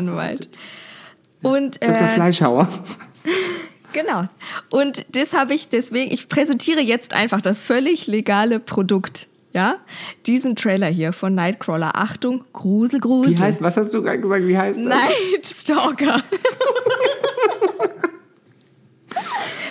TV-Medienanwalt. 0.06 0.50
Und 1.42 1.82
Dr. 1.82 1.96
äh, 1.96 2.08
Fleischhauer. 2.08 2.68
genau. 3.94 4.28
Und 4.70 5.06
das 5.16 5.34
habe 5.34 5.54
ich 5.54 5.70
deswegen, 5.70 6.12
ich 6.12 6.30
präsentiere 6.30 6.82
jetzt 6.82 7.14
einfach 7.14 7.42
das 7.42 7.62
völlig 7.62 8.08
legale 8.08 8.60
Produkt. 8.60 9.28
Ja, 9.54 9.78
diesen 10.28 10.56
Trailer 10.56 10.88
hier 10.88 11.14
von 11.14 11.34
Nightcrawler. 11.34 11.96
Achtung, 11.96 12.44
Grusel, 12.54 13.00
Grusel. 13.00 13.32
Wie 13.32 13.40
heißt, 13.40 13.62
was 13.64 13.76
hast 13.78 13.92
du 13.94 14.04
gerade 14.04 14.20
gesagt? 14.20 14.46
Wie 14.46 14.58
heißt 14.58 14.80
das? 14.80 14.86
Night 14.86 15.48
Stalker. 15.48 16.22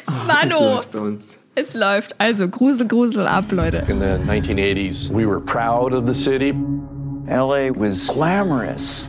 Das 0.07 0.17
Mano, 0.27 0.75
läuft 0.75 0.91
bei 0.91 0.99
uns. 0.99 1.39
es 1.55 1.75
läuft. 1.75 2.19
Also 2.19 2.49
Grusel, 2.49 2.89
Grusel 2.89 3.29
ab, 3.29 3.53
Leute. 3.53 3.85
In 3.89 4.01
the 4.01 4.07
1980s, 4.29 5.11
we 5.11 5.25
were 5.29 5.41
proud 5.41 5.93
of 5.93 6.07
the 6.09 6.15
city. 6.15 6.53
LA 7.29 7.69
was 7.69 8.09
glamorous. 8.11 9.07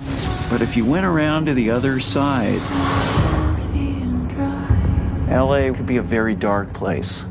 But 0.50 0.62
if 0.62 0.76
you 0.78 0.86
went 0.86 1.06
around 1.06 1.46
to 1.48 1.54
the 1.54 1.70
other 1.70 2.00
side, 2.00 2.62
LA 5.30 5.74
could 5.74 5.86
be 5.86 5.98
a 5.98 6.02
very 6.02 6.34
dark 6.34 6.74
place. 6.74 7.26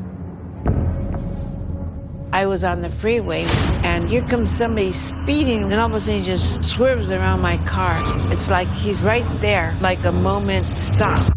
I 2.31 2.45
was 2.45 2.63
on 2.63 2.81
the 2.81 2.89
freeway, 2.89 3.45
and 3.83 4.07
here 4.07 4.21
comes 4.21 4.51
somebody 4.51 4.91
speeding, 4.91 5.63
and 5.63 5.73
all 5.73 5.87
of 5.87 5.93
a 5.93 5.99
sudden 5.99 6.19
he 6.19 6.25
just 6.25 6.63
swerves 6.63 7.09
around 7.09 7.41
my 7.41 7.57
car. 7.65 7.97
It's 8.31 8.49
like 8.49 8.69
he's 8.69 9.03
right 9.03 9.25
there, 9.41 9.75
like 9.81 10.05
a 10.05 10.11
moment 10.11 10.67
stop. 10.77 11.33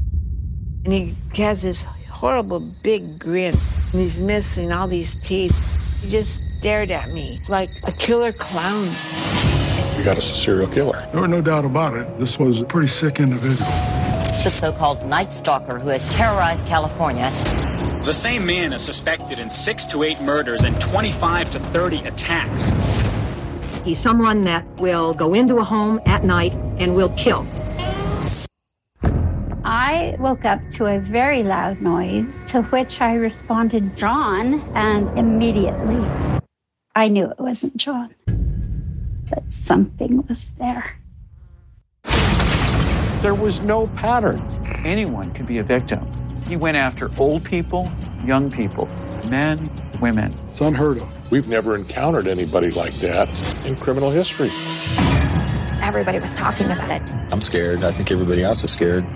And 0.84 0.92
he 0.92 1.14
has 1.36 1.62
this 1.62 1.84
horrible 2.10 2.60
big 2.60 3.18
grin, 3.18 3.54
and 3.54 4.00
he's 4.00 4.20
missing 4.20 4.72
all 4.72 4.86
these 4.86 5.16
teeth. 5.16 6.02
He 6.02 6.08
just 6.08 6.42
stared 6.60 6.90
at 6.90 7.08
me 7.10 7.40
like 7.48 7.70
a 7.84 7.92
killer 7.92 8.34
clown. 8.34 8.84
We 9.96 10.04
got 10.04 10.18
us 10.18 10.30
a 10.30 10.34
serial 10.34 10.68
killer. 10.68 11.08
There 11.10 11.22
was 11.22 11.30
no 11.30 11.40
doubt 11.40 11.64
about 11.64 11.96
it. 11.96 12.20
This 12.20 12.38
was 12.38 12.60
a 12.60 12.66
pretty 12.66 12.86
sick 12.86 13.18
individual. 13.18 13.70
the 14.44 14.50
so-called 14.50 15.06
Night 15.06 15.32
Stalker 15.32 15.78
who 15.78 15.88
has 15.88 16.06
terrorized 16.08 16.66
California. 16.66 17.30
The 18.04 18.12
same 18.12 18.44
man 18.44 18.74
is 18.74 18.82
suspected 18.82 19.38
in 19.38 19.48
six 19.48 19.86
to 19.86 20.02
eight 20.02 20.20
murders 20.20 20.64
and 20.64 20.78
25 20.82 21.50
to 21.52 21.60
30 21.60 22.04
attacks. 22.04 22.72
He's 23.82 23.98
someone 23.98 24.42
that 24.42 24.66
will 24.82 25.14
go 25.14 25.32
into 25.32 25.60
a 25.60 25.64
home 25.64 25.98
at 26.04 26.24
night 26.24 26.54
and 26.76 26.94
will 26.94 27.14
kill. 27.16 27.46
I 29.64 30.14
woke 30.18 30.44
up 30.44 30.60
to 30.72 30.94
a 30.94 31.00
very 31.00 31.42
loud 31.42 31.80
noise, 31.80 32.44
to 32.50 32.60
which 32.64 33.00
I 33.00 33.14
responded, 33.14 33.96
John, 33.96 34.60
and 34.74 35.08
immediately 35.18 36.39
I 36.94 37.06
knew 37.08 37.30
it 37.30 37.38
wasn't 37.38 37.76
John. 37.76 38.14
But 38.26 39.44
something 39.48 40.26
was 40.26 40.50
there. 40.58 40.96
There 43.20 43.34
was 43.34 43.60
no 43.60 43.86
pattern. 43.88 44.40
Anyone 44.84 45.32
could 45.32 45.46
be 45.46 45.58
a 45.58 45.62
victim. 45.62 46.04
He 46.48 46.56
went 46.56 46.76
after 46.76 47.08
old 47.16 47.44
people, 47.44 47.92
young 48.24 48.50
people, 48.50 48.86
men, 49.28 49.70
women. 50.00 50.34
It's 50.50 50.60
unheard 50.60 50.98
of. 50.98 51.30
We've 51.30 51.48
never 51.48 51.76
encountered 51.76 52.26
anybody 52.26 52.70
like 52.70 52.94
that 52.94 53.28
in 53.64 53.76
criminal 53.76 54.10
history. 54.10 54.50
Everybody 55.80 56.18
was 56.18 56.34
talking 56.34 56.66
about 56.66 56.90
it. 56.90 57.02
I'm 57.32 57.40
scared. 57.40 57.84
I 57.84 57.92
think 57.92 58.10
everybody 58.10 58.42
else 58.42 58.64
is 58.64 58.72
scared. 58.72 59.06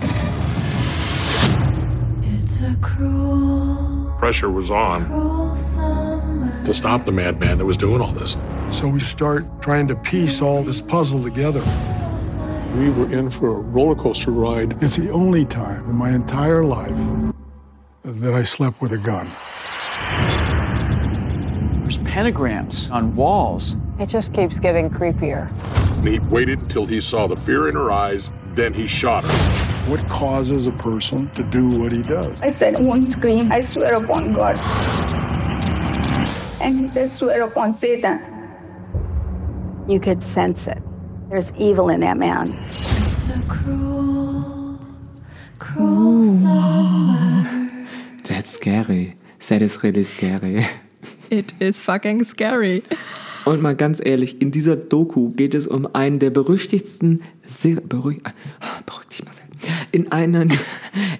It's 2.23 2.61
a 2.61 2.75
cruel 2.81 4.15
Pressure 4.17 4.49
was 4.49 4.71
on 4.71 5.03
to 6.65 6.73
stop 6.73 7.05
the 7.05 7.11
madman 7.11 7.57
that 7.59 7.65
was 7.65 7.77
doing 7.77 8.01
all 8.01 8.11
this. 8.11 8.37
So 8.69 8.87
we 8.87 8.99
start 8.99 9.45
trying 9.61 9.87
to 9.87 9.95
piece 9.95 10.41
all 10.41 10.63
this 10.63 10.81
puzzle 10.81 11.23
together. 11.23 11.63
We 12.75 12.89
were 12.89 13.11
in 13.11 13.29
for 13.29 13.49
a 13.49 13.59
roller 13.59 13.95
coaster 13.95 14.31
ride. 14.31 14.83
It's 14.83 14.97
the 14.97 15.11
only 15.11 15.45
time 15.45 15.89
in 15.89 15.95
my 15.95 16.09
entire 16.09 16.65
life 16.65 16.95
that 18.03 18.33
I 18.33 18.43
slept 18.43 18.81
with 18.81 18.91
a 18.91 18.97
gun. 18.97 19.27
There's 21.81 21.99
pentagrams 21.99 22.91
on 22.91 23.15
walls. 23.15 23.77
It 23.99 24.09
just 24.09 24.33
keeps 24.33 24.59
getting 24.59 24.89
creepier. 24.89 25.51
And 25.97 26.07
he 26.07 26.19
waited 26.19 26.59
until 26.59 26.85
he 26.85 26.99
saw 26.99 27.27
the 27.27 27.35
fear 27.35 27.69
in 27.69 27.75
her 27.75 27.91
eyes, 27.91 28.31
then 28.47 28.73
he 28.73 28.87
shot 28.87 29.23
her. 29.23 29.89
What 29.89 30.07
causes 30.09 30.65
a 30.65 30.71
person 30.71 31.29
to 31.29 31.43
do 31.43 31.69
what 31.79 31.91
he 31.91 32.01
does? 32.01 32.41
I 32.41 32.51
said, 32.51 32.83
won't 32.83 33.11
scream. 33.11 33.51
I 33.51 33.61
swear 33.61 33.95
upon 33.95 34.33
God. 34.33 34.55
And 36.65 36.79
he 36.79 36.89
said, 36.89 37.11
swear 37.15 37.43
upon 37.43 37.77
Satan. 37.77 38.19
You 39.87 39.99
could 39.99 40.23
sense 40.23 40.65
it. 40.65 40.81
There's 41.29 41.51
evil 41.59 41.89
in 41.89 41.99
that 41.99 42.17
man. 42.17 42.49
It's 42.49 43.29
a 43.29 43.39
cruel, 43.47 44.79
cruel 45.59 46.23
summer. 46.23 47.69
That's 48.23 48.49
scary. 48.49 49.15
That 49.47 49.61
is 49.61 49.83
really 49.83 50.03
scary. 50.03 50.65
It 51.29 51.53
is 51.59 51.81
fucking 51.81 52.23
scary. 52.23 52.81
Und 53.45 53.61
mal 53.61 53.75
ganz 53.75 54.01
ehrlich, 54.03 54.41
in 54.41 54.49
dieser 54.49 54.75
Doku 54.75 55.29
geht 55.35 55.53
es 55.53 55.67
um 55.67 55.87
einen 55.93 56.17
der 56.17 56.31
berüchtigsten, 56.31 57.21
sehr 57.45 57.75
beruhig, 57.75 58.23
beruhig 58.87 59.07
dich 59.09 59.23
Marcel. 59.23 59.45
In 59.91 60.11
einen, 60.11 60.51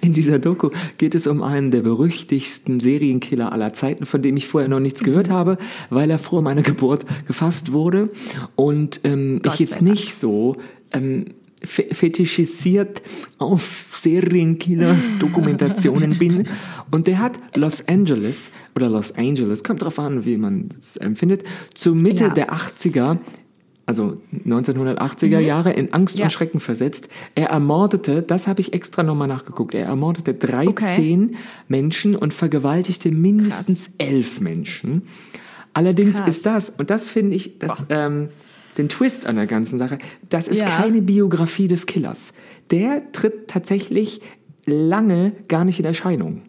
in 0.02 0.14
dieser 0.14 0.40
Doku 0.40 0.70
geht 0.98 1.16
es 1.16 1.28
um 1.28 1.42
einen 1.42 1.72
der 1.72 1.82
berüchtigsten 1.82 2.80
Serienkiller 2.80 3.52
aller 3.52 3.74
Zeiten, 3.74 4.06
von 4.06 4.22
dem 4.22 4.38
ich 4.38 4.48
vorher 4.48 4.70
noch 4.70 4.80
nichts 4.80 5.04
gehört 5.04 5.30
habe, 5.30 5.58
weil 5.90 6.10
er 6.12 6.20
vor 6.20 6.42
meiner 6.42 6.62
Geburt 6.62 7.06
gefasst 7.28 7.72
wurde 7.72 8.10
und 8.56 9.02
ähm, 9.04 9.42
ich 9.46 9.60
jetzt 9.60 9.82
nicht 9.82 10.16
so 10.16 10.58
ähm, 10.92 11.26
fe- 11.64 11.88
fetischisiert 11.92 13.02
auf 13.38 13.88
Serienkiller-Dokumentationen 13.92 16.18
bin. 16.20 16.48
Und 16.92 17.08
der 17.08 17.20
hat 17.20 17.38
Los 17.56 17.88
Angeles 17.88 18.52
oder 18.76 18.90
Los 18.90 19.14
Angeles, 19.16 19.64
kommt 19.64 19.82
drauf 19.84 20.00
an, 20.00 20.26
wie 20.26 20.38
man 20.38 20.70
es 20.80 20.98
empfindet, 20.98 21.44
zur 21.74 21.96
Mitte 21.96 22.26
Ja. 22.26 22.30
der 22.30 22.54
80er 22.54 23.18
also 23.86 24.16
1980er 24.46 25.40
Mhm. 25.40 25.46
Jahre, 25.46 25.72
in 25.74 25.94
Angst 25.94 26.18
Ja. 26.18 26.26
und 26.26 26.32
Schrecken 26.32 26.60
versetzt. 26.60 27.10
Er 27.36 27.50
ermordete, 27.50 28.22
das 28.22 28.48
habe 28.48 28.62
ich 28.62 28.74
extra 28.74 29.04
nochmal 29.04 29.28
nachgeguckt, 29.28 29.74
er 29.76 29.86
ermordete 29.86 30.34
13 30.34 31.36
Menschen 31.68 32.16
und 32.16 32.34
vergewaltigte 32.34 33.12
mindestens 33.12 33.90
elf 33.98 34.42
Menschen. 34.42 35.04
Allerdings 35.74 36.16
Krass. 36.18 36.30
ist 36.30 36.46
das, 36.46 36.70
und 36.70 36.90
das 36.90 37.08
finde 37.10 37.36
ich, 37.36 37.60
das, 37.60 37.86
ähm, 37.90 38.30
den 38.78 38.90
Twist 38.90 39.26
an 39.28 39.36
der 39.36 39.46
ganzen 39.46 39.78
Sache, 39.80 39.98
das 40.30 40.48
ist 40.48 40.62
Ja. 40.62 40.68
keine 40.68 41.02
Biografie 41.02 41.68
des 41.68 41.86
Killers. 41.86 42.34
Der 42.72 43.12
tritt 43.12 43.48
tatsächlich 43.48 44.22
lange 44.66 45.34
gar 45.48 45.64
nicht 45.66 45.80
in 45.80 45.86
Erscheinung. 45.86 46.42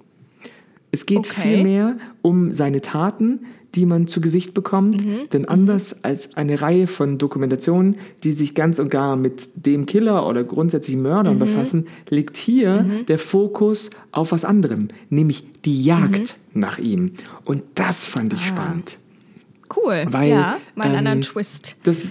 Es 0.90 1.04
geht 1.06 1.18
Okay. 1.18 1.40
vielmehr 1.42 1.96
um 2.22 2.52
seine 2.52 2.80
Taten, 2.80 3.40
die 3.76 3.86
man 3.86 4.06
zu 4.06 4.20
Gesicht 4.20 4.54
bekommt, 4.54 5.04
Mhm. 5.04 5.28
denn 5.32 5.44
anders 5.46 6.02
als 6.02 6.34
eine 6.36 6.60
Reihe 6.62 6.86
von 6.86 7.18
Dokumentationen, 7.18 7.96
die 8.24 8.32
sich 8.32 8.54
ganz 8.54 8.78
und 8.78 8.88
gar 8.88 9.16
mit 9.16 9.50
dem 9.66 9.86
Killer 9.86 10.26
oder 10.26 10.42
grundsätzlich 10.44 10.96
Mördern 10.96 11.34
Mhm. 11.34 11.40
befassen, 11.40 11.86
liegt 12.08 12.36
hier 12.36 13.02
der 13.06 13.18
Fokus 13.18 13.90
auf 14.12 14.32
was 14.32 14.44
anderem, 14.44 14.88
nämlich 15.10 15.44
die 15.64 15.82
Jagd 15.82 16.36
nach 16.54 16.78
ihm. 16.78 17.12
Und 17.44 17.62
das 17.74 18.06
fand 18.06 18.32
ich 18.32 18.44
spannend. 18.44 18.98
Cool. 19.76 20.04
Weil, 20.10 20.30
ja, 20.30 20.56
mal 20.74 20.84
einen 20.84 20.92
ähm, 20.92 20.98
anderen 20.98 21.22
Twist. 21.22 21.76
Das, 21.84 22.04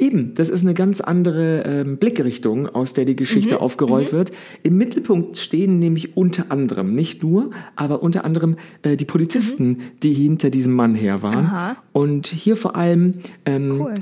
eben, 0.00 0.34
das 0.34 0.48
ist 0.48 0.62
eine 0.62 0.74
ganz 0.74 1.00
andere 1.00 1.62
ähm, 1.64 1.96
Blickrichtung, 1.98 2.66
aus 2.68 2.92
der 2.92 3.04
die 3.04 3.16
Geschichte 3.16 3.56
Mhm, 3.56 3.60
aufgerollt 3.60 4.12
wird. 4.12 4.32
Im 4.62 4.76
Mittelpunkt 4.76 5.36
stehen 5.36 5.78
nämlich 5.78 6.16
unter 6.16 6.50
anderem, 6.50 6.94
nicht 6.94 7.22
nur, 7.22 7.50
aber 7.76 8.02
unter 8.02 8.24
anderem 8.24 8.56
äh, 8.82 8.96
die 8.96 9.04
Polizisten, 9.04 9.78
die 10.02 10.12
hinter 10.12 10.50
diesem 10.50 10.74
Mann 10.74 10.94
her 10.94 11.22
waren. 11.22 11.44
Mhm. 11.44 11.50
Aha. 11.50 11.76
Und 11.92 12.26
hier 12.26 12.56
vor 12.56 12.76
allem 12.76 13.14
ähm, 13.44 13.80
Cool. 13.80 13.94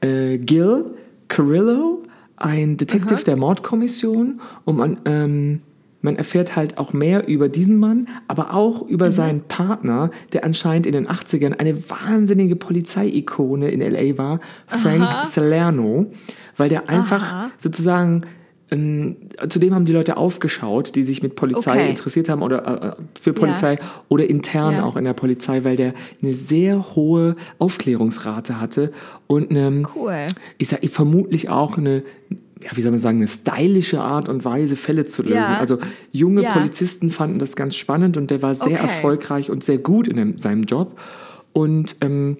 äh, 0.00 0.38
Gil 0.38 0.84
Carrillo, 1.28 2.02
ein 2.36 2.76
Detective 2.76 3.24
der 3.24 3.36
Mordkommission, 3.36 4.40
um 4.64 4.76
man, 4.76 4.98
ähm, 5.04 5.60
man 6.00 6.16
erfährt 6.16 6.54
halt 6.56 6.78
auch 6.78 6.92
mehr 6.92 7.26
über 7.26 7.48
diesen 7.48 7.78
Mann, 7.78 8.06
aber 8.28 8.54
auch 8.54 8.82
über 8.86 9.06
Mhm. 9.06 9.10
seinen 9.10 9.40
Partner, 9.42 10.10
der 10.32 10.44
anscheinend 10.44 10.86
in 10.86 10.92
den 10.92 11.08
80ern 11.08 11.54
eine 11.58 11.76
wahnsinnige 11.90 12.54
Polizeiikone 12.56 13.70
in 13.70 13.80
LA 13.80 14.16
war, 14.18 14.40
Frank 14.66 15.02
Aha. 15.02 15.24
Salerno, 15.24 16.06
weil 16.56 16.68
der 16.68 16.88
einfach 16.88 17.22
Aha. 17.22 17.50
sozusagen 17.58 18.22
ähm, 18.70 19.16
zudem 19.48 19.74
haben 19.74 19.86
die 19.86 19.94
Leute 19.94 20.18
aufgeschaut, 20.18 20.94
die 20.94 21.02
sich 21.02 21.22
mit 21.22 21.36
Polizei 21.36 21.70
Okay. 21.70 21.88
interessiert 21.88 22.28
haben 22.28 22.42
oder 22.42 22.96
äh, 22.98 23.02
für 23.18 23.32
Polizei 23.32 23.78
oder 24.10 24.28
intern 24.28 24.74
Ja. 24.74 24.84
auch 24.84 24.96
in 24.96 25.04
der 25.04 25.14
Polizei, 25.14 25.64
weil 25.64 25.76
der 25.76 25.94
eine 26.22 26.34
sehr 26.34 26.94
hohe 26.94 27.34
Aufklärungsrate 27.58 28.60
hatte 28.60 28.92
und 29.26 29.50
eine, 29.50 29.84
Cool. 29.96 30.26
ich 30.58 30.68
sag, 30.68 30.84
vermutlich 30.90 31.48
auch 31.48 31.78
eine, 31.78 32.02
ja, 32.64 32.70
wie 32.76 32.82
soll 32.82 32.90
man 32.90 33.00
sagen, 33.00 33.18
eine 33.18 33.28
stylische 33.28 34.00
Art 34.00 34.28
und 34.28 34.44
Weise, 34.44 34.76
Fälle 34.76 35.04
zu 35.06 35.22
lösen. 35.22 35.34
Ja. 35.52 35.58
Also 35.60 35.78
junge 36.12 36.42
Ja. 36.42 36.52
Polizisten 36.52 37.10
fanden 37.10 37.38
das 37.38 37.56
ganz 37.56 37.76
spannend 37.76 38.16
und 38.16 38.30
der 38.30 38.42
war 38.42 38.54
sehr 38.54 38.72
Okay. 38.74 38.82
erfolgreich 38.82 39.50
und 39.50 39.62
sehr 39.64 39.78
gut 39.78 40.08
in 40.08 40.16
dem, 40.16 40.38
seinem 40.38 40.62
Job. 40.64 40.98
Und 41.52 41.96
ähm, 42.00 42.38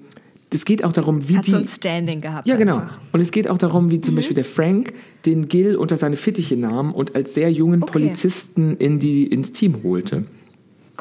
es 0.53 0.65
geht 0.65 0.83
auch 0.83 0.93
darum, 0.93 1.29
wie 1.29 1.37
Hat 1.37 1.47
die. 1.47 1.51
so 1.51 1.57
ein 1.59 1.67
Standing 1.67 2.21
gehabt. 2.21 2.49
Ja, 2.49 2.57
genau. 2.57 2.77
Einfach. 2.79 2.99
Und 3.13 3.21
es 3.21 3.31
geht 3.31 3.49
auch 3.49 3.59
darum, 3.59 3.91
wie 3.91 3.99
Mhm. 3.99 4.03
zum 4.03 4.15
Beispiel 4.17 4.35
der 4.35 4.45
Frank 4.47 4.95
den 5.27 5.49
Gil 5.49 5.77
unter 5.77 5.97
seine 5.97 6.17
Fittiche 6.17 6.57
nahm 6.57 6.93
und 6.95 7.15
als 7.15 7.35
sehr 7.35 7.51
jungen 7.53 7.83
Okay. 7.83 7.93
Polizisten 7.93 8.77
in 8.79 8.99
die, 8.99 9.27
ins 9.27 9.53
Team 9.53 9.83
holte. 9.83 10.25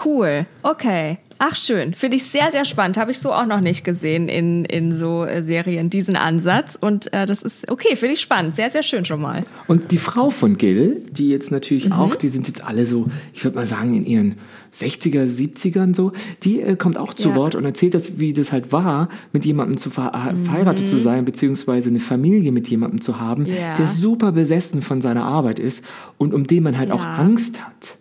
Cool. 0.04 0.46
Okay. 0.64 1.18
Ach, 1.40 1.56
schön. 1.56 1.94
Finde 1.94 2.18
ich 2.18 2.24
sehr, 2.26 2.52
sehr 2.52 2.66
spannend. 2.66 2.98
Habe 2.98 3.12
ich 3.12 3.20
so 3.20 3.32
auch 3.32 3.46
noch 3.46 3.60
nicht 3.62 3.84
gesehen 3.84 4.28
in, 4.28 4.66
in 4.66 4.96
so 4.96 5.24
äh, 5.24 5.44
Serien, 5.44 5.90
diesen 5.90 6.16
Ansatz. 6.16 6.78
Und 6.80 7.14
äh, 7.14 7.26
das 7.26 7.44
ist 7.44 7.70
okay, 7.70 7.96
finde 7.96 8.14
ich 8.16 8.22
spannend. 8.22 8.56
Sehr, 8.56 8.70
sehr 8.70 8.82
schön 8.84 9.06
schon 9.06 9.22
mal. 9.22 9.44
Und 9.68 9.92
die 9.92 9.98
Frau 10.00 10.30
von 10.32 10.58
Gil, 10.58 11.04
die 11.12 11.30
jetzt 11.30 11.52
natürlich 11.52 11.86
Mhm. 11.88 11.92
auch, 11.94 12.16
die 12.16 12.28
sind 12.30 12.48
jetzt 12.48 12.64
alle 12.64 12.86
so, 12.86 13.06
ich 13.34 13.44
würde 13.44 13.56
mal 13.56 13.68
sagen, 13.68 13.96
in 13.96 14.06
ihren 14.06 14.36
60er, 14.74 15.26
70ern 15.26 15.96
so, 15.96 16.12
die 16.44 16.62
äh, 16.62 16.76
kommt 16.76 16.98
auch 16.98 17.14
zu 17.14 17.30
Ja. 17.30 17.36
Wort 17.36 17.56
und 17.56 17.66
erzählt 17.66 17.94
das, 17.94 18.20
wie 18.20 18.34
das 18.34 18.52
halt 18.52 18.72
war, 18.72 19.08
mit 19.32 19.46
jemandem 19.46 19.78
zu 19.78 19.90
ver 19.90 20.12
Mhm. 20.34 20.44
verheiratet 20.46 20.90
zu 20.90 21.00
sein, 21.00 21.24
beziehungsweise 21.24 21.90
eine 21.90 22.00
Familie 22.00 22.52
mit 22.52 22.68
jemandem 22.68 23.00
zu 23.02 23.20
haben, 23.20 23.46
Ja. 23.46 23.76
der 23.76 23.86
super 23.88 24.32
besessen 24.32 24.82
von 24.82 25.02
seiner 25.02 25.24
Arbeit 25.24 25.60
ist 25.60 25.86
und 26.18 26.34
um 26.34 26.46
den 26.48 26.64
man 26.64 26.78
halt 26.78 26.92
auch 26.92 27.00
Ja. 27.04 27.16
Angst 27.16 27.64
hat. 27.66 27.98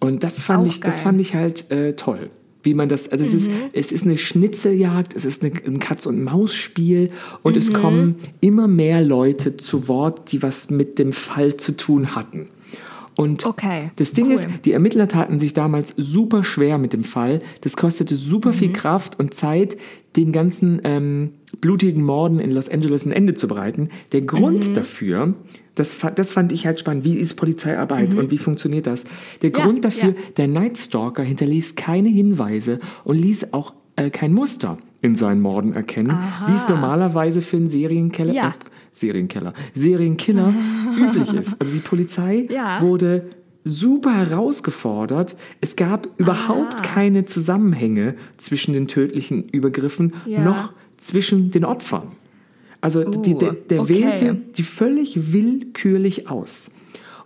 Und 0.00 0.22
das 0.22 0.42
fand 0.42 0.62
Auch 0.64 0.66
ich, 0.66 0.80
das 0.80 1.00
fand 1.00 1.18
ich 1.20 1.34
halt 1.34 1.70
äh, 1.70 1.94
toll. 1.96 2.30
Wie 2.64 2.74
man 2.74 2.88
das, 2.88 3.08
also 3.08 3.22
es, 3.24 3.32
ist, 3.34 3.48
Mhm. 3.50 3.54
es 3.72 3.92
ist 3.92 4.04
eine 4.04 4.16
Schnitzeljagd, 4.16 5.14
es 5.14 5.24
ist 5.24 5.44
eine, 5.44 5.52
ein 5.66 5.78
Katz-und-Maus-Spiel 5.78 7.10
und 7.42 7.56
es 7.56 7.70
Mhm. 7.70 7.74
kommen 7.74 8.14
immer 8.40 8.66
mehr 8.66 9.02
Leute 9.02 9.56
zu 9.56 9.86
Wort, 9.88 10.32
die 10.32 10.42
was 10.42 10.70
mit 10.70 10.98
dem 10.98 11.12
Fall 11.12 11.56
zu 11.56 11.76
tun 11.76 12.16
hatten. 12.16 12.48
Und 13.16 13.46
Okay, 13.46 13.90
das 13.96 14.12
Ding 14.12 14.26
cool. 14.26 14.32
ist, 14.32 14.48
die 14.64 14.72
Ermittler 14.72 15.06
taten 15.06 15.38
sich 15.38 15.52
damals 15.52 15.94
super 15.96 16.42
schwer 16.42 16.78
mit 16.78 16.92
dem 16.92 17.04
Fall. 17.04 17.42
Das 17.60 17.76
kostete 17.76 18.16
super 18.16 18.52
viel 18.52 18.70
Mhm. 18.70 18.72
Kraft 18.72 19.20
und 19.20 19.34
Zeit, 19.34 19.76
den 20.16 20.32
ganzen 20.32 20.80
ähm, 20.82 21.30
blutigen 21.60 22.02
Morden 22.02 22.40
in 22.40 22.50
Los 22.50 22.68
Angeles 22.68 23.04
ein 23.06 23.12
Ende 23.12 23.34
zu 23.34 23.46
bereiten. 23.46 23.88
Der 24.12 24.22
Grund 24.22 24.70
Mhm. 24.70 24.74
dafür, 24.74 25.34
das, 25.74 25.98
das 26.14 26.32
fand 26.32 26.52
ich 26.52 26.66
halt 26.66 26.78
spannend. 26.80 27.04
Wie 27.04 27.14
ist 27.16 27.34
Polizeiarbeit 27.34 28.12
Mhm. 28.14 28.18
und 28.20 28.30
wie 28.30 28.38
funktioniert 28.38 28.86
das? 28.86 29.04
Der 29.42 29.50
Ja, 29.50 29.64
Grund 29.64 29.84
dafür, 29.84 30.10
ja. 30.10 30.14
der 30.36 30.48
Night 30.48 30.78
Stalker 30.78 31.22
hinterließ 31.22 31.74
keine 31.74 32.08
Hinweise 32.08 32.78
und 33.04 33.16
ließ 33.16 33.52
auch 33.52 33.74
äh, 33.96 34.10
kein 34.10 34.32
Muster 34.32 34.78
in 35.02 35.14
seinen 35.14 35.40
Morden 35.40 35.72
erkennen, 35.74 36.16
wie 36.46 36.52
es 36.52 36.68
normalerweise 36.68 37.42
für 37.42 37.56
einen 37.58 37.68
Serienkeller, 37.68 38.32
Ja. 38.32 38.48
äh, 38.48 38.52
Serienkeller, 38.92 39.52
Serienkiller 39.72 40.52
üblich 40.98 41.32
ist. 41.34 41.60
Also 41.60 41.72
die 41.72 41.80
Polizei 41.80 42.46
wurde 42.80 43.24
super 43.64 44.14
herausgefordert. 44.14 45.36
Es 45.60 45.76
gab 45.76 46.08
überhaupt 46.18 46.82
keine 46.82 47.24
Zusammenhänge 47.24 48.14
zwischen 48.36 48.72
den 48.74 48.88
tödlichen 48.88 49.48
Übergriffen 49.48 50.12
noch 50.44 50.72
zwischen 50.96 51.50
den 51.50 51.64
Opfern. 51.64 52.12
Also 52.84 53.02
die, 53.02 53.34
Uh, 53.34 53.38
der, 53.38 53.52
der 53.52 53.80
okay. 53.80 53.94
wählte 54.02 54.36
die 54.58 54.62
völlig 54.62 55.32
willkürlich 55.32 56.28
aus. 56.28 56.70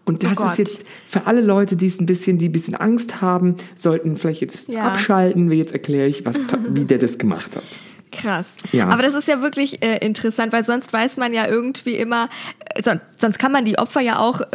Und 0.05 0.23
das 0.23 0.39
Oh 0.39 0.45
ist 0.45 0.59
jetzt 0.59 0.85
für 1.05 1.27
alle 1.27 1.41
Leute, 1.41 1.75
die 1.77 1.87
es 1.89 1.99
ein 2.01 2.07
bisschen, 2.07 2.39
die 2.39 2.49
ein 2.49 2.53
bisschen 2.53 2.77
Angst 2.77 3.21
haben, 3.21 3.57
sollten 3.75 4.15
vielleicht 4.17 4.41
jetzt 4.41 4.69
Ja. 4.69 4.87
abschalten. 4.87 5.51
Jetzt 5.51 5.73
erkläre 5.73 6.07
ich, 6.07 6.25
was, 6.25 6.45
wie 6.71 6.85
der 6.85 6.99
das 6.99 7.19
gemacht 7.19 7.57
hat. 7.57 7.81
Krass. 8.11 8.55
Ja. 8.73 8.89
Aber 8.89 9.03
das 9.03 9.15
ist 9.15 9.29
ja 9.29 9.43
wirklich 9.43 9.83
äh, 9.83 9.99
interessant, 9.99 10.53
weil 10.53 10.65
sonst 10.65 10.93
weiß 10.93 11.17
man 11.17 11.33
ja 11.33 11.47
irgendwie 11.47 11.97
immer, 11.97 12.29
äh, 12.75 12.83
son 12.83 13.01
sonst 13.21 13.39
kann 13.39 13.53
man 13.53 13.65
die 13.65 13.79
Opfer 13.79 14.01
ja 14.01 14.19
auch 14.19 14.41
äh, 14.41 14.47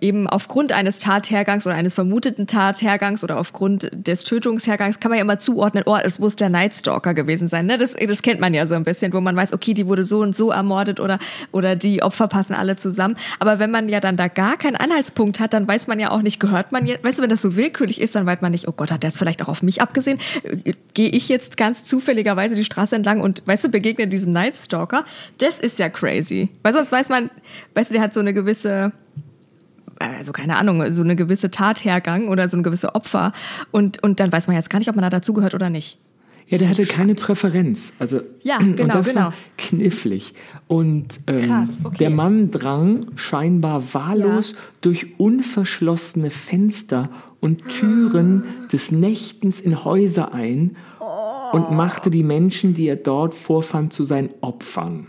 eben 0.00 0.26
aufgrund 0.26 0.72
eines 0.72 0.98
Tathergangs 0.98 1.66
oder 1.66 1.74
eines 1.74 1.94
vermuteten 1.94 2.46
Tathergangs 2.46 3.24
oder 3.24 3.38
aufgrund 3.38 3.90
des 3.92 4.24
Tötungshergangs 4.24 5.00
kann 5.00 5.10
man 5.10 5.18
ja 5.18 5.24
immer 5.24 5.38
zuordnen, 5.38 5.84
oh, 5.86 5.96
es 5.96 6.18
muss 6.18 6.36
der 6.36 6.50
Nightstalker 6.50 7.14
gewesen 7.14 7.48
sein. 7.48 7.66
Ne? 7.66 7.78
Das, 7.78 7.94
das 7.94 8.22
kennt 8.22 8.40
man 8.40 8.54
ja 8.54 8.66
so 8.66 8.74
ein 8.74 8.84
bisschen, 8.84 9.12
wo 9.12 9.20
man 9.20 9.36
weiß, 9.36 9.52
okay, 9.52 9.74
die 9.74 9.86
wurde 9.86 10.04
so 10.04 10.20
und 10.20 10.36
so 10.36 10.50
ermordet 10.50 11.00
oder, 11.00 11.18
oder 11.52 11.76
die 11.76 12.02
Opfer 12.02 12.28
passen 12.28 12.54
alle 12.54 12.76
zusammen. 12.76 13.16
Aber 13.38 13.58
wenn 13.58 13.70
man 13.70 13.88
ja 13.88 14.00
dann 14.00 14.16
da 14.16 14.28
gar 14.28 14.56
keinen 14.56 14.76
Anhaltspunkt 14.76 15.40
hat, 15.40 15.54
dann 15.54 15.66
weiß 15.66 15.86
man 15.86 15.98
ja 15.98 16.10
auch 16.10 16.22
nicht, 16.22 16.40
gehört 16.40 16.72
man 16.72 16.86
jetzt, 16.86 17.04
weißt 17.04 17.18
du, 17.18 17.22
wenn 17.22 17.30
das 17.30 17.42
so 17.42 17.56
willkürlich 17.56 18.00
ist, 18.00 18.14
dann 18.14 18.26
weiß 18.26 18.40
man 18.40 18.52
nicht, 18.52 18.68
oh 18.68 18.72
Gott, 18.72 18.90
hat 18.90 19.02
der 19.02 19.10
es 19.10 19.18
vielleicht 19.18 19.42
auch 19.42 19.48
auf 19.48 19.62
mich 19.62 19.80
abgesehen? 19.80 20.18
Äh, 20.42 20.74
Gehe 20.92 21.08
ich 21.08 21.28
jetzt 21.28 21.56
ganz 21.56 21.84
zufälligerweise 21.84 22.56
die 22.56 22.64
Straße 22.64 22.96
entlang 23.00 23.20
und, 23.20 23.42
weißt 23.46 23.64
du, 23.64 23.68
begegne 23.68 24.06
diesem 24.08 24.32
Nightstalker? 24.32 25.04
Das 25.38 25.58
ist 25.58 25.78
ja 25.78 25.88
crazy. 25.88 26.48
Weil 26.62 26.72
sonst 26.72 26.92
weiß 26.92 27.08
man, 27.08 27.30
weißt 27.74 27.90
du, 27.90 27.94
der 27.94 28.02
hat 28.02 28.14
so 28.14 28.20
eine 28.20 28.32
gewisse 28.32 28.92
also 30.00 30.32
keine 30.32 30.56
Ahnung, 30.56 30.94
so 30.94 31.02
eine 31.02 31.14
gewisse 31.14 31.50
Tathergang 31.50 32.28
oder 32.28 32.48
so 32.48 32.56
ein 32.56 32.62
gewisse 32.62 32.94
Opfer 32.94 33.34
und, 33.70 34.02
und 34.02 34.18
dann 34.18 34.32
weiß 34.32 34.46
man 34.46 34.56
jetzt 34.56 34.70
gar 34.70 34.78
nicht, 34.78 34.88
ob 34.88 34.96
man 34.96 35.02
da 35.02 35.10
dazugehört 35.10 35.54
oder 35.54 35.68
nicht. 35.68 35.98
Ja, 36.50 36.58
der 36.58 36.68
hatte 36.68 36.84
keine 36.84 37.14
Präferenz. 37.14 37.92
Also, 38.00 38.22
Ja, 38.42 38.58
und 38.58 38.76
genau, 38.76 38.92
das 38.92 39.10
genau. 39.10 39.26
war 39.26 39.34
knifflig. 39.56 40.34
Und 40.66 41.20
ähm, 41.28 41.46
Krass, 41.46 41.68
okay. 41.84 41.98
der 41.98 42.10
Mann 42.10 42.50
drang 42.50 43.00
scheinbar 43.14 43.94
wahllos 43.94 44.56
durch 44.80 45.20
unverschlossene 45.20 46.30
Fenster 46.30 47.08
und 47.38 47.68
Türen 47.68 48.42
des 48.72 48.90
Nächtens 48.90 49.60
in 49.60 49.84
Häuser 49.84 50.34
ein 50.34 50.76
Oh. 50.98 51.19
Und 51.52 51.72
machte 51.72 52.10
die 52.10 52.22
Menschen, 52.22 52.74
die 52.74 52.86
er 52.88 52.96
dort 52.96 53.34
vorfand, 53.34 53.92
zu 53.92 54.04
seinen 54.04 54.30
Opfern. 54.40 55.06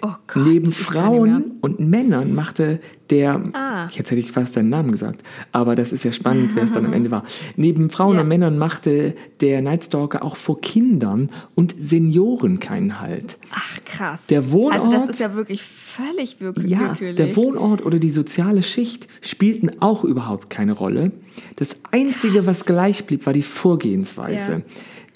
Oh 0.00 0.12
Gott, 0.28 0.46
Neben. 0.46 0.70
Frauen 0.72 1.54
und 1.60 1.80
Männern 1.80 2.32
machte 2.32 2.78
der, 3.10 3.42
Ah. 3.52 3.88
jetzt 3.90 4.12
hätte 4.12 4.20
ich 4.20 4.30
fast 4.30 4.52
seinen 4.52 4.68
Namen 4.68 4.92
gesagt, 4.92 5.24
aber 5.50 5.74
das 5.74 5.92
ist 5.92 6.04
ja 6.04 6.12
spannend, 6.12 6.50
wer 6.54 6.62
es 6.62 6.70
dann 6.70 6.86
am 6.86 6.92
Ende 6.98 7.10
war. 7.10 7.24
Neben 7.56 7.90
Frauen 7.90 8.16
und 8.16 8.28
Männern 8.28 8.58
machte 8.58 9.16
der 9.40 9.60
Nightstalker 9.60 10.22
auch 10.24 10.36
vor 10.36 10.60
Kindern 10.60 11.30
und 11.56 11.74
Senioren 11.76 12.60
keinen 12.60 13.00
Halt. 13.00 13.38
Ach 13.52 13.78
krass. 13.84 14.28
Der 14.28 14.52
Wohnort- 14.52 14.74
Also 14.78 14.90
das 14.92 15.08
ist 15.08 15.18
ja 15.18 15.34
wirklich 15.34 15.64
völlig 15.64 16.40
wirklich 16.40 16.70
Ja, 16.70 16.90
willkürlich. 16.90 17.16
der 17.16 17.34
Wohnort 17.34 17.84
oder 17.84 17.98
die 17.98 18.10
soziale 18.10 18.62
Schicht 18.62 19.08
spielten 19.20 19.80
auch 19.82 20.04
überhaupt 20.04 20.48
keine 20.48 20.74
Rolle. 20.74 21.10
Das 21.56 21.74
Einzige, 21.90 22.46
was 22.46 22.64
gleich 22.66 23.04
blieb, 23.04 23.26
war 23.26 23.32
die 23.32 23.42
Vorgehensweise. 23.42 24.52
Ja. 24.52 24.60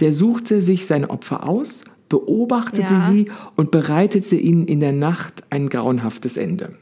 Der 0.02 0.12
suchte 0.12 0.60
sich 0.60 0.86
seine 0.86 1.10
Opfer 1.10 1.48
aus, 1.48 1.84
beobachtete 2.08 2.94
Ja. 2.94 3.08
sie 3.08 3.30
und 3.56 3.70
bereitete 3.70 4.34
ihnen 4.36 4.66
in 4.66 4.80
der 4.80 4.92
Nacht 4.92 5.44
ein 5.48 5.68
grauenhaftes 5.68 6.36
Ende. 6.36 6.74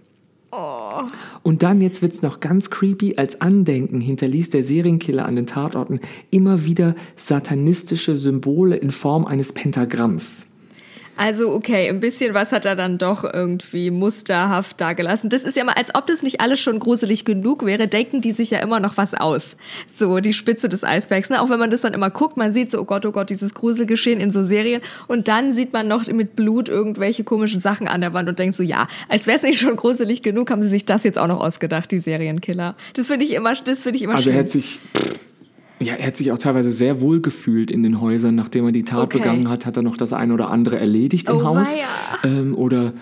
Oh. 0.53 1.03
Und 1.43 1.63
dann, 1.63 1.81
jetzt 1.83 2.03
wird 2.03 2.15
es 2.15 2.23
noch 2.23 2.41
ganz 2.41 2.71
creepy, 2.71 3.17
als 3.17 3.41
Andenken 3.43 4.01
hinterließ 4.01 4.51
der 4.51 4.63
Serienkiller 4.63 5.27
an 5.27 5.37
den 5.37 5.47
Tatorten 5.47 6.01
immer 6.31 6.65
wieder 6.65 6.97
satanistische 7.15 8.17
Symbole 8.17 8.77
in 8.77 8.91
Form 8.91 9.27
eines 9.27 9.53
Pentagramms. 9.53 10.47
Also 11.21 11.53
okay, 11.53 11.87
ein 11.91 12.01
bisschen 12.01 12.33
was 12.33 12.51
hat 12.51 12.65
er 12.65 12.77
dann 12.77 12.97
doch 12.97 13.25
irgendwie 13.25 13.91
musterhaft 13.91 14.81
dagelassen. 14.81 15.29
Das 15.29 15.45
ist 15.45 15.55
ja 15.55 15.65
mal, 15.65 15.75
als 15.75 15.95
ob 15.95 16.07
das 16.07 16.23
nicht 16.23 16.41
alles 16.41 16.61
schon 16.61 16.79
gruselig 16.79 17.27
genug 17.27 17.67
wäre, 17.67 17.89
denken 17.89 18.23
die 18.23 18.33
sich 18.33 18.51
ja 18.53 18.61
immer 18.61 18.81
noch 18.81 18.97
was 18.97 19.13
aus. 19.13 19.55
So 19.93 20.21
die 20.21 20.33
Spitze 20.33 20.71
des 20.71 20.83
Eisbergs. 20.83 21.29
Ne? 21.29 21.43
Auch 21.43 21.51
wenn 21.51 21.59
man 21.59 21.71
das 21.71 21.83
dann 21.83 21.93
immer 21.93 22.09
guckt, 22.09 22.39
man 22.39 22.55
sieht 22.55 22.71
so, 22.71 22.81
oh 22.81 22.87
Gott, 22.87 23.05
oh 23.05 23.13
Gott, 23.13 23.29
dieses 23.29 23.53
Gruselgeschehen 23.53 24.19
in 24.19 24.31
so 24.31 24.43
Serien. 24.43 24.81
Und 25.09 25.29
dann 25.29 25.53
sieht 25.53 25.75
man 25.75 25.89
noch 25.89 26.07
mit 26.07 26.37
Blut 26.37 26.71
irgendwelche 26.71 27.23
komischen 27.23 27.61
Sachen 27.61 27.87
an 27.87 28.01
der 28.01 28.15
Wand 28.15 28.27
und 28.31 28.39
denkt 28.39 28.57
so, 28.57 28.63
ja, 28.63 28.89
als 29.11 29.27
wäre 29.27 29.37
es 29.37 29.43
nicht 29.43 29.61
schon 29.61 29.77
gruselig 29.77 30.23
genug, 30.23 30.51
haben 30.51 30.63
sie 30.63 30.69
sich 30.69 30.87
das 30.87 31.05
jetzt 31.05 31.19
auch 31.19 31.29
noch 31.29 31.41
ausgedacht, 31.41 31.91
die 31.91 31.99
Serienkiller. 31.99 32.77
Das 32.95 33.09
finde 33.09 33.27
ich 33.27 33.33
immer, 33.33 33.55
das 33.57 33.83
finde 33.83 33.99
ich 33.99 34.05
immer 34.05 34.15
Also 34.15 34.31
schön. 34.31 34.39
hat 34.39 34.49
sich, 34.49 34.81
ja, 35.83 35.95
er 35.95 36.09
hat 36.09 36.17
sich 36.17 36.31
auch 36.33 36.39
teilweise 36.39 36.71
sehr 36.73 37.01
wohl 37.01 37.21
gefühlt 37.21 37.71
in 37.71 37.83
den 37.83 38.01
Häusern. 38.01 38.35
Nachdem 38.35 38.67
er 38.67 38.73
die 38.73 38.83
Tat 38.83 39.01
Okay. 39.05 39.19
begangen 39.19 39.49
hat, 39.49 39.67
hat 39.67 39.77
er 39.77 39.83
noch 39.83 39.97
das 39.97 40.13
eine 40.13 40.35
oder 40.35 40.51
andere 40.51 40.79
erledigt 40.79 41.29
im 41.29 41.37
Oh, 41.37 41.45
Haus. 41.45 41.75
Ähm, 42.25 42.55
oder 42.55 42.93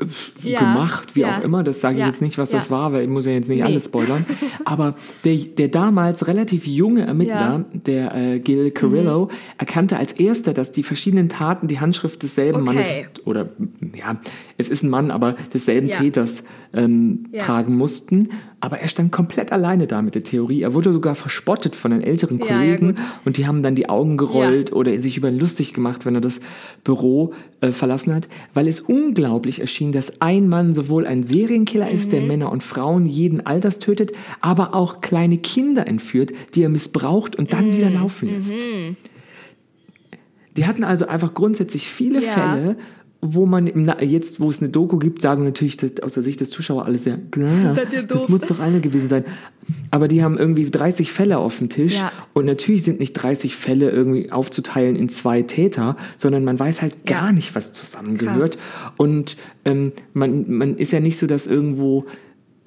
äh, 0.00 0.04
Ja, 0.52 0.60
gemacht, 0.60 1.16
wie 1.16 1.22
ja, 1.22 1.38
auch 1.38 1.42
immer. 1.42 1.64
Das 1.64 1.80
sage 1.80 1.94
ich 1.96 2.00
ja, 2.00 2.06
jetzt 2.06 2.22
nicht, 2.22 2.38
was 2.38 2.50
das 2.50 2.70
war, 2.70 2.92
weil 2.92 3.02
ich 3.02 3.10
muss 3.10 3.26
ja 3.26 3.32
jetzt 3.32 3.48
nicht 3.48 3.58
Nee. 3.58 3.64
alles 3.64 3.86
spoilern. 3.86 4.24
Aber 4.64 4.94
der, 5.24 5.34
der 5.36 5.66
damals 5.68 6.28
relativ 6.28 6.66
junge 6.68 7.04
Ermittler, 7.04 7.64
der 7.72 8.14
äh, 8.14 8.38
Gil 8.38 8.70
Carrillo, 8.70 9.28
erkannte 9.58 9.96
als 9.96 10.12
erster, 10.12 10.52
dass 10.54 10.70
die 10.70 10.84
verschiedenen 10.84 11.28
Taten 11.28 11.66
die 11.66 11.80
Handschrift 11.80 12.22
desselben 12.22 12.62
Okay. 12.62 12.74
Mannes 12.74 13.02
oder 13.24 13.48
ja, 13.96 14.16
es 14.58 14.68
ist 14.68 14.82
ein 14.82 14.90
Mann, 14.90 15.10
aber 15.10 15.36
desselben 15.54 15.88
Ja. 15.88 15.96
Täters 15.96 16.44
ähm, 16.74 17.26
Ja. 17.32 17.40
tragen 17.42 17.76
mussten. 17.76 18.28
Aber 18.60 18.80
er 18.80 18.88
stand 18.88 19.12
komplett 19.12 19.52
alleine 19.52 19.86
da 19.86 20.02
mit 20.02 20.16
der 20.16 20.24
Theorie. 20.24 20.62
Er 20.62 20.74
wurde 20.74 20.92
sogar 20.92 21.14
verspottet 21.14 21.76
von 21.76 21.92
den 21.92 22.02
älteren 22.02 22.40
Ja, 22.40 22.46
ja, 22.46 22.52
Kollegen 22.56 22.86
gut. 22.96 23.04
und 23.24 23.36
die 23.36 23.46
haben 23.46 23.62
dann 23.62 23.76
die 23.76 23.88
Augen 23.88 24.16
gerollt 24.16 24.72
oder 24.72 24.98
sich 24.98 25.16
über 25.16 25.28
ihn 25.28 25.38
lustig 25.38 25.72
gemacht, 25.74 26.04
wenn 26.04 26.16
er 26.16 26.20
das 26.20 26.40
Büro 26.82 27.32
äh, 27.60 27.70
verlassen 27.70 28.12
hat, 28.12 28.28
weil 28.54 28.66
es 28.66 28.80
unglaublich 28.80 29.60
erschien, 29.60 29.92
dass 29.92 30.20
ein 30.20 30.48
Mann 30.48 30.72
sowohl 30.72 31.06
ein 31.06 31.22
Serienkiller 31.22 31.88
ist, 31.88 32.06
Mhm. 32.06 32.10
der 32.10 32.22
Männer 32.22 32.50
und 32.52 32.64
Frauen 32.64 33.06
jeden 33.06 33.46
Alters 33.46 33.78
tötet, 33.78 34.10
aber 34.40 34.74
auch 34.74 35.00
kleine 35.00 35.38
Kinder 35.38 35.86
entführt, 35.86 36.32
die 36.56 36.64
er 36.64 36.68
missbraucht 36.68 37.36
und 37.36 37.52
dann 37.52 37.72
wieder 37.72 37.90
laufen 37.90 38.28
lässt. 38.28 38.54
Mhm. 38.66 38.96
Die 40.56 40.66
hatten 40.66 40.82
also 40.82 41.06
einfach 41.06 41.34
grundsätzlich 41.34 41.86
viele 41.88 42.20
Ja. 42.20 42.30
Fälle, 42.32 42.76
wo 43.20 43.46
man 43.46 43.66
jetzt, 44.00 44.38
wo 44.38 44.48
es 44.48 44.60
eine 44.60 44.68
Doku 44.70 44.96
gibt, 44.98 45.22
sagen 45.22 45.42
natürlich 45.42 45.76
das, 45.76 46.00
aus 46.02 46.14
der 46.14 46.22
Sicht 46.22 46.40
des 46.40 46.50
Zuschauers 46.50 46.86
alles 46.86 47.04
ja, 47.04 47.18
klar, 47.32 47.74
das 47.74 48.28
muss 48.28 48.42
doch 48.42 48.60
einer 48.60 48.78
gewesen 48.78 49.08
sein. 49.08 49.24
Aber 49.90 50.06
die 50.06 50.22
haben 50.22 50.38
irgendwie 50.38 50.70
30 50.70 51.10
Fälle 51.10 51.38
auf 51.38 51.58
dem 51.58 51.68
Tisch 51.68 51.96
Ja. 51.98 52.12
und 52.32 52.46
natürlich 52.46 52.84
sind 52.84 53.00
nicht 53.00 53.14
30 53.14 53.56
Fälle 53.56 53.90
irgendwie 53.90 54.30
aufzuteilen 54.30 54.94
in 54.94 55.08
zwei 55.08 55.42
Täter, 55.42 55.96
sondern 56.16 56.44
man 56.44 56.58
weiß 56.58 56.80
halt 56.80 57.06
gar 57.06 57.32
nicht, 57.32 57.54
was 57.56 57.72
zusammengehört. 57.72 58.58
Und 58.96 59.36
ähm, 59.64 59.92
man, 60.14 60.50
man 60.50 60.76
ist 60.76 60.92
ja 60.92 61.00
nicht 61.00 61.18
so, 61.18 61.26
dass 61.26 61.48
irgendwo 61.48 62.06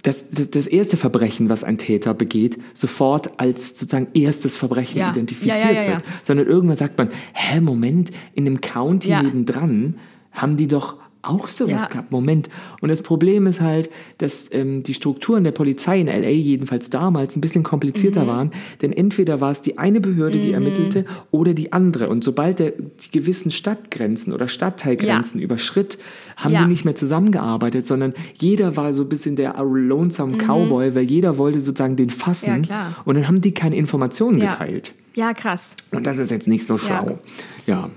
das, 0.04 0.26
das, 0.30 0.68
erste 0.68 0.98
Verbrechen, 0.98 1.48
was 1.48 1.64
ein 1.64 1.78
Täter 1.78 2.14
begeht, 2.14 2.58
sofort 2.74 3.40
als 3.40 3.70
sozusagen 3.80 4.08
erstes 4.14 4.58
Verbrechen 4.58 5.00
Ja. 5.00 5.12
identifiziert 5.12 5.58
Ja, 5.60 5.72
ja, 5.72 5.72
ja, 5.72 5.84
ja. 5.84 5.92
wird, 5.98 6.04
sondern 6.24 6.48
irgendwann 6.48 6.76
sagt 6.76 6.98
man, 6.98 7.10
hä, 7.34 7.62
Moment, 7.62 8.12
in 8.34 8.46
dem 8.46 8.60
County 8.62 9.10
Ja. 9.10 9.22
nebendran 9.24 9.96
haben 10.32 10.58
die 10.58 10.68
doch 10.68 10.96
auch 11.24 11.50
sowas 11.50 11.82
Ja. 11.82 11.86
gehabt. 11.88 12.12
Moment. 12.12 12.50
Und 12.82 12.90
das 12.90 13.04
Problem 13.04 13.46
ist 13.46 13.62
halt, 13.62 13.92
dass 14.18 14.48
ähm, 14.52 14.82
die 14.82 14.96
Strukturen 14.96 15.44
der 15.44 15.52
Polizei 15.52 16.00
in 16.00 16.08
LA 16.08 16.30
jedenfalls 16.30 16.90
damals 16.90 17.36
ein 17.36 17.42
bisschen 17.42 17.62
komplizierter 17.62 18.24
Mhm. 18.24 18.28
waren, 18.28 18.52
denn 18.82 18.92
entweder 18.92 19.40
war 19.40 19.52
es 19.52 19.62
die 19.62 19.78
eine 19.78 20.02
Behörde, 20.02 20.40
die 20.40 20.48
Mhm. 20.48 20.54
ermittelte, 20.56 21.06
oder 21.30 21.54
die 21.54 21.74
andere. 21.74 22.10
Und 22.10 22.24
sobald 22.24 22.58
der 22.58 22.72
die 22.72 23.12
gewissen 23.12 23.52
Stadtgrenzen 23.52 24.34
oder 24.34 24.48
Stadtteilgrenzen 24.48 25.40
überschritt, 25.40 26.00
haben 26.38 26.54
Ja. 26.54 26.64
die 26.64 26.70
nicht 26.70 26.86
mehr 26.86 26.96
zusammengearbeitet, 26.96 27.86
sondern 27.86 28.14
jeder 28.40 28.76
war 28.76 28.92
so 28.96 29.04
ein 29.04 29.10
bisschen 29.10 29.36
der 29.36 29.56
lonesome 29.64 30.34
Mhm. 30.34 30.38
Cowboy, 30.40 30.96
weil 30.96 31.04
jeder 31.04 31.38
wollte 31.38 31.60
sozusagen 31.60 31.98
den 31.98 32.10
fassen. 32.10 32.50
Ja, 32.50 32.60
klar. 32.62 32.96
Und 33.06 33.14
dann 33.16 33.28
haben 33.28 33.42
die 33.42 33.52
keine 33.54 33.76
Informationen 33.76 34.40
Ja. 34.40 34.50
geteilt. 34.50 34.94
Ja, 35.14 35.34
krass. 35.36 35.72
Und 35.92 36.08
das 36.08 36.18
ist 36.18 36.32
jetzt 36.32 36.48
nicht 36.48 36.66
so 36.66 36.76
Ja. 36.78 36.80
schlau. 36.80 37.20
Ja. 37.68 37.90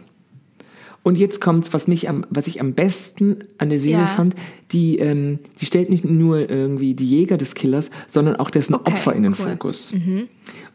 Und 1.04 1.18
jetzt 1.18 1.40
kommt's, 1.40 1.72
was 1.72 1.86
mich 1.86 2.08
am, 2.08 2.24
was 2.30 2.46
ich 2.48 2.60
am 2.60 2.72
besten 2.72 3.44
an 3.58 3.68
der 3.68 3.78
Serie 3.78 3.98
Ja. 3.98 4.06
fand, 4.06 4.34
die, 4.72 4.98
ähm, 4.98 5.38
die 5.60 5.66
stellt 5.66 5.90
nicht 5.90 6.04
nur 6.04 6.48
irgendwie 6.50 6.94
die 6.94 7.06
Jäger 7.08 7.36
des 7.36 7.54
Killers, 7.54 7.90
sondern 8.08 8.36
auch 8.36 8.50
dessen 8.50 8.74
Okay, 8.74 8.90
Opfer 8.90 9.12
in 9.14 9.22
den 9.22 9.32
cool. 9.38 9.50
Fokus. 9.50 9.92
Mhm. 9.92 10.28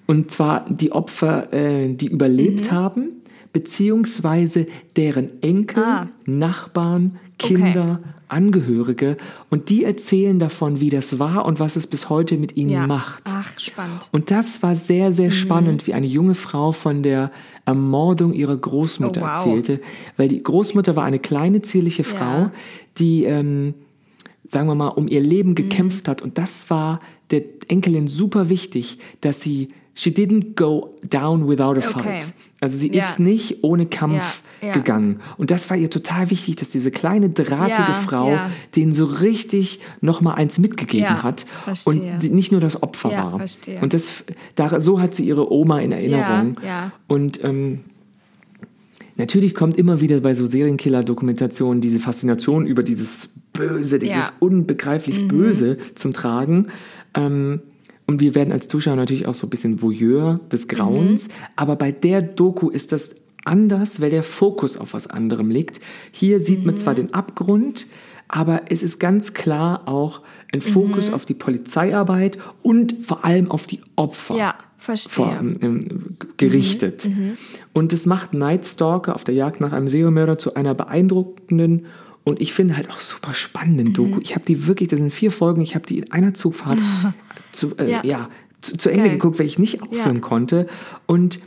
Und 0.06 0.32
zwar 0.32 0.66
die 0.70 0.92
Opfer, 0.92 1.52
äh, 1.52 1.92
die 1.94 2.08
überlebt 2.08 2.72
Mhm. 2.72 2.76
haben, 2.76 3.10
beziehungsweise 3.54 4.68
deren 4.96 5.42
Enkel, 5.42 5.84
Ah. 5.84 6.08
Nachbarn, 6.26 7.18
Kinder, 7.40 8.00
Angehörige. 8.28 9.18
Und 9.50 9.70
die 9.70 9.84
erzählen 9.84 10.38
davon, 10.38 10.80
wie 10.80 10.92
das 10.92 11.18
war 11.18 11.46
und 11.46 11.60
was 11.60 11.76
es 11.76 11.88
bis 11.88 12.10
heute 12.10 12.38
mit 12.38 12.56
ihnen 12.56 12.70
Ja. 12.70 12.86
macht. 12.88 13.24
Ach, 13.28 13.60
spannend. 13.60 14.08
Und 14.12 14.30
das 14.30 14.62
war 14.62 14.76
sehr, 14.76 15.10
Mhm. 15.10 15.14
sehr 15.14 15.32
spannend, 15.32 15.88
wie 15.88 15.94
eine 15.96 16.06
junge 16.06 16.36
Frau 16.36 16.72
von 16.72 17.02
der 17.02 17.32
Ermordung 17.66 18.34
ihrer 18.34 18.56
Großmutter 18.56 19.22
Oh, 19.22 19.26
wow. 19.26 19.36
erzählte. 19.36 19.82
Weil 20.18 20.28
die 20.28 20.44
Großmutter 20.44 20.96
war 20.96 21.06
eine 21.06 21.18
kleine, 21.20 21.62
zierliche 21.62 22.04
Frau, 22.04 22.20
Ja. 22.42 22.52
die, 23.00 23.24
ähm, 23.24 23.74
sagen 24.48 24.68
wir 24.68 24.76
mal, 24.76 24.90
um 24.90 25.08
ihr 25.08 25.22
Leben 25.22 25.56
gekämpft 25.56 26.06
Mhm. 26.06 26.12
hat. 26.12 26.22
Und 26.22 26.38
das 26.38 26.70
war 26.70 27.00
der 27.32 27.42
Enkelin 27.68 28.08
super 28.08 28.50
wichtig, 28.50 29.00
dass 29.22 29.42
sie, 29.42 29.70
she 29.96 30.10
didn't 30.12 30.56
go 30.56 30.96
down 31.08 31.48
without 31.48 31.76
a 31.76 31.88
Okay. 31.90 32.04
fight. 32.22 32.34
Also 32.62 32.78
sie 32.78 32.90
Ja. 32.92 33.00
ist 33.04 33.20
nicht 33.22 33.64
ohne 33.64 33.86
Kampf 33.86 34.44
Ja, 34.62 34.68
ja. 34.68 34.74
gegangen. 34.74 35.22
Und 35.38 35.50
das 35.50 35.70
war 35.70 35.78
ihr 35.78 35.90
total 35.90 36.30
wichtig, 36.30 36.58
dass 36.58 36.70
diese 36.72 36.92
kleine, 36.92 37.30
drahtige 37.30 37.94
Frau 37.94 38.38
denen 38.76 38.92
so 38.92 39.06
richtig 39.06 39.80
nochmal 40.02 40.36
eins 40.36 40.60
mitgegeben 40.60 41.24
hat. 41.24 41.46
verstehe. 41.64 42.18
Und 42.18 42.32
nicht 42.34 42.52
nur 42.52 42.60
das 42.60 42.84
Opfer 42.84 43.12
Ja, 43.12 43.24
war. 43.32 43.38
verstehe. 43.40 43.80
Und 43.82 43.94
das, 43.94 44.26
da, 44.56 44.80
so 44.82 45.00
hat 45.00 45.16
sie 45.16 45.26
ihre 45.26 45.52
Oma 45.54 45.80
in 45.80 45.94
Erinnerung. 45.94 46.58
Ja, 46.62 46.68
ja. 46.68 46.92
Und 47.08 47.42
ähm, 47.46 47.80
natürlich 49.16 49.54
kommt 49.56 49.78
immer 49.78 50.02
wieder 50.02 50.20
bei 50.20 50.34
so 50.34 50.46
Serienkiller-Dokumentationen 50.46 51.82
diese 51.82 52.00
Faszination 52.00 52.66
über 52.68 52.84
dieses 52.84 53.30
Böse, 53.54 54.00
dieses 54.00 54.34
unbegreiflich 54.40 55.20
Mhm. 55.22 55.28
Böse 55.30 55.78
zum 55.96 56.14
Tragen. 56.14 56.68
Ähm, 57.16 57.62
und 58.10 58.20
wir 58.20 58.34
werden 58.34 58.52
als 58.52 58.68
Zuschauer 58.68 58.96
natürlich 58.96 59.28
auch 59.28 59.36
so 59.36 59.46
ein 59.46 59.52
bisschen 59.52 59.84
Voyeur 59.84 60.40
des 60.52 60.68
Grauens. 60.68 61.28
Mhm. 61.28 61.32
Aber 61.56 61.76
bei 61.76 61.92
der 61.92 62.24
Doku 62.24 62.70
ist 62.70 62.92
das 62.92 63.16
anders, 63.46 64.02
weil 64.02 64.10
der 64.10 64.24
Fokus 64.24 64.78
auf 64.78 64.94
was 64.96 65.06
anderem 65.06 65.52
liegt. 65.52 65.80
Hier 66.12 66.40
sieht 66.40 66.66
man 66.66 66.74
Mhm. 66.74 66.80
zwar 66.80 66.96
den 66.96 67.14
Abgrund, 67.14 67.86
aber 68.28 68.64
es 68.70 68.82
ist 68.82 69.00
ganz 69.00 69.34
klar 69.34 69.88
auch 69.88 70.22
ein 70.52 70.62
Fokus 70.62 71.10
Mhm. 71.10 71.14
auf 71.14 71.28
die 71.28 71.36
Polizeiarbeit 71.36 72.40
und 72.64 72.96
vor 73.02 73.26
allem 73.26 73.52
auf 73.52 73.68
die 73.68 73.80
Opfer 73.96 74.36
Ja, 74.36 74.56
verstehe. 74.80 75.14
vor, 75.14 75.40
ähm, 75.62 76.18
gerichtet. 76.38 77.08
Mhm. 77.08 77.38
Und 77.74 77.94
das 77.94 78.08
macht 78.08 78.34
Night 78.34 78.66
Stalker 78.66 79.14
auf 79.14 79.24
der 79.24 79.36
Jagd 79.36 79.62
nach 79.62 79.72
einem 79.72 79.88
Serienmörder 79.88 80.40
zu 80.40 80.56
einer 80.56 80.74
beeindruckenden 80.74 81.86
und 82.24 82.42
ich 82.42 82.54
finde 82.54 82.76
halt 82.76 82.90
auch 82.92 83.00
super 83.00 83.34
spannenden 83.34 83.94
Doku. 83.94 84.16
Mhm. 84.16 84.22
Ich 84.22 84.36
habe 84.36 84.46
die 84.46 84.68
wirklich, 84.68 84.90
das 84.90 85.00
sind 85.00 85.12
vier 85.12 85.32
Folgen, 85.32 85.62
ich 85.62 85.76
habe 85.76 85.86
die 85.86 86.00
in 86.00 86.12
einer 86.12 86.34
Zugfahrt 86.34 86.78
zu, 87.52 87.76
äh, 87.78 87.90
Ja. 87.90 88.02
ja. 88.04 88.30
zu, 88.62 88.78
zu 88.78 88.90
Ende 88.90 89.04
Geil. 89.04 89.12
geguckt, 89.14 89.40
weil 89.40 89.46
ich 89.46 89.58
nicht 89.60 89.82
aufhören 89.82 90.16
Ja. 90.16 90.22
konnte. 90.22 90.68
Und 91.06 91.40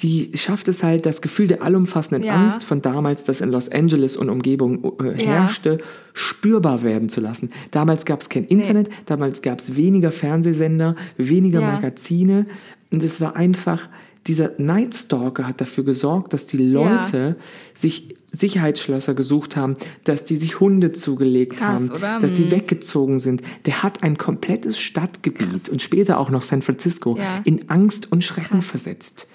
die 0.00 0.30
schafft 0.34 0.68
es 0.68 0.82
halt, 0.82 1.04
das 1.04 1.20
Gefühl 1.20 1.46
der 1.46 1.62
allumfassenden 1.62 2.24
Ja. 2.24 2.34
Angst 2.34 2.64
von 2.64 2.80
damals, 2.80 3.24
das 3.24 3.40
in 3.42 3.50
Los 3.50 3.68
Angeles 3.70 4.16
und 4.16 4.30
Umgebung 4.30 4.82
äh, 5.02 5.22
Ja. 5.22 5.30
herrschte, 5.32 5.78
spürbar 6.14 6.82
werden 6.82 7.08
zu 7.10 7.20
lassen. 7.20 7.50
Damals 7.70 8.04
gab 8.06 8.20
es 8.20 8.28
kein 8.30 8.44
Internet, 8.44 8.88
damals 9.06 9.42
gab 9.42 9.58
es 9.58 9.76
weniger 9.76 10.10
Fernsehsender, 10.10 10.96
weniger 11.18 11.60
Ja. 11.60 11.72
Magazine. 11.72 12.46
Und 12.90 13.04
es 13.04 13.20
war 13.20 13.36
einfach, 13.36 13.88
dieser 14.26 14.52
Night 14.58 14.94
Stalker 14.94 15.46
hat 15.48 15.60
dafür 15.60 15.84
gesorgt, 15.84 16.32
dass 16.32 16.46
die 16.46 16.58
Leute 16.58 17.36
sich 17.74 18.14
Sicherheitsschlösser 18.32 19.14
gesucht 19.14 19.56
haben, 19.56 19.74
dass 20.04 20.24
die 20.24 20.36
sich 20.36 20.60
Hunde 20.60 20.92
zugelegt 20.92 21.56
Krass, 21.56 21.60
haben, 21.60 21.90
oder? 21.90 22.18
dass 22.20 22.36
sie 22.36 22.44
Mhm. 22.44 22.50
weggezogen 22.52 23.18
sind. 23.18 23.42
Der 23.66 23.82
hat 23.82 24.02
ein 24.04 24.16
komplettes 24.18 24.78
Stadtgebiet 24.78 25.68
und 25.68 25.82
später 25.82 26.18
auch 26.18 26.30
noch 26.30 26.42
San 26.42 26.62
Francisco 26.62 27.16
Ja. 27.16 27.40
in 27.44 27.68
Angst 27.68 28.12
und 28.12 28.22
Schrecken 28.22 28.62
versetzt. 28.62 29.26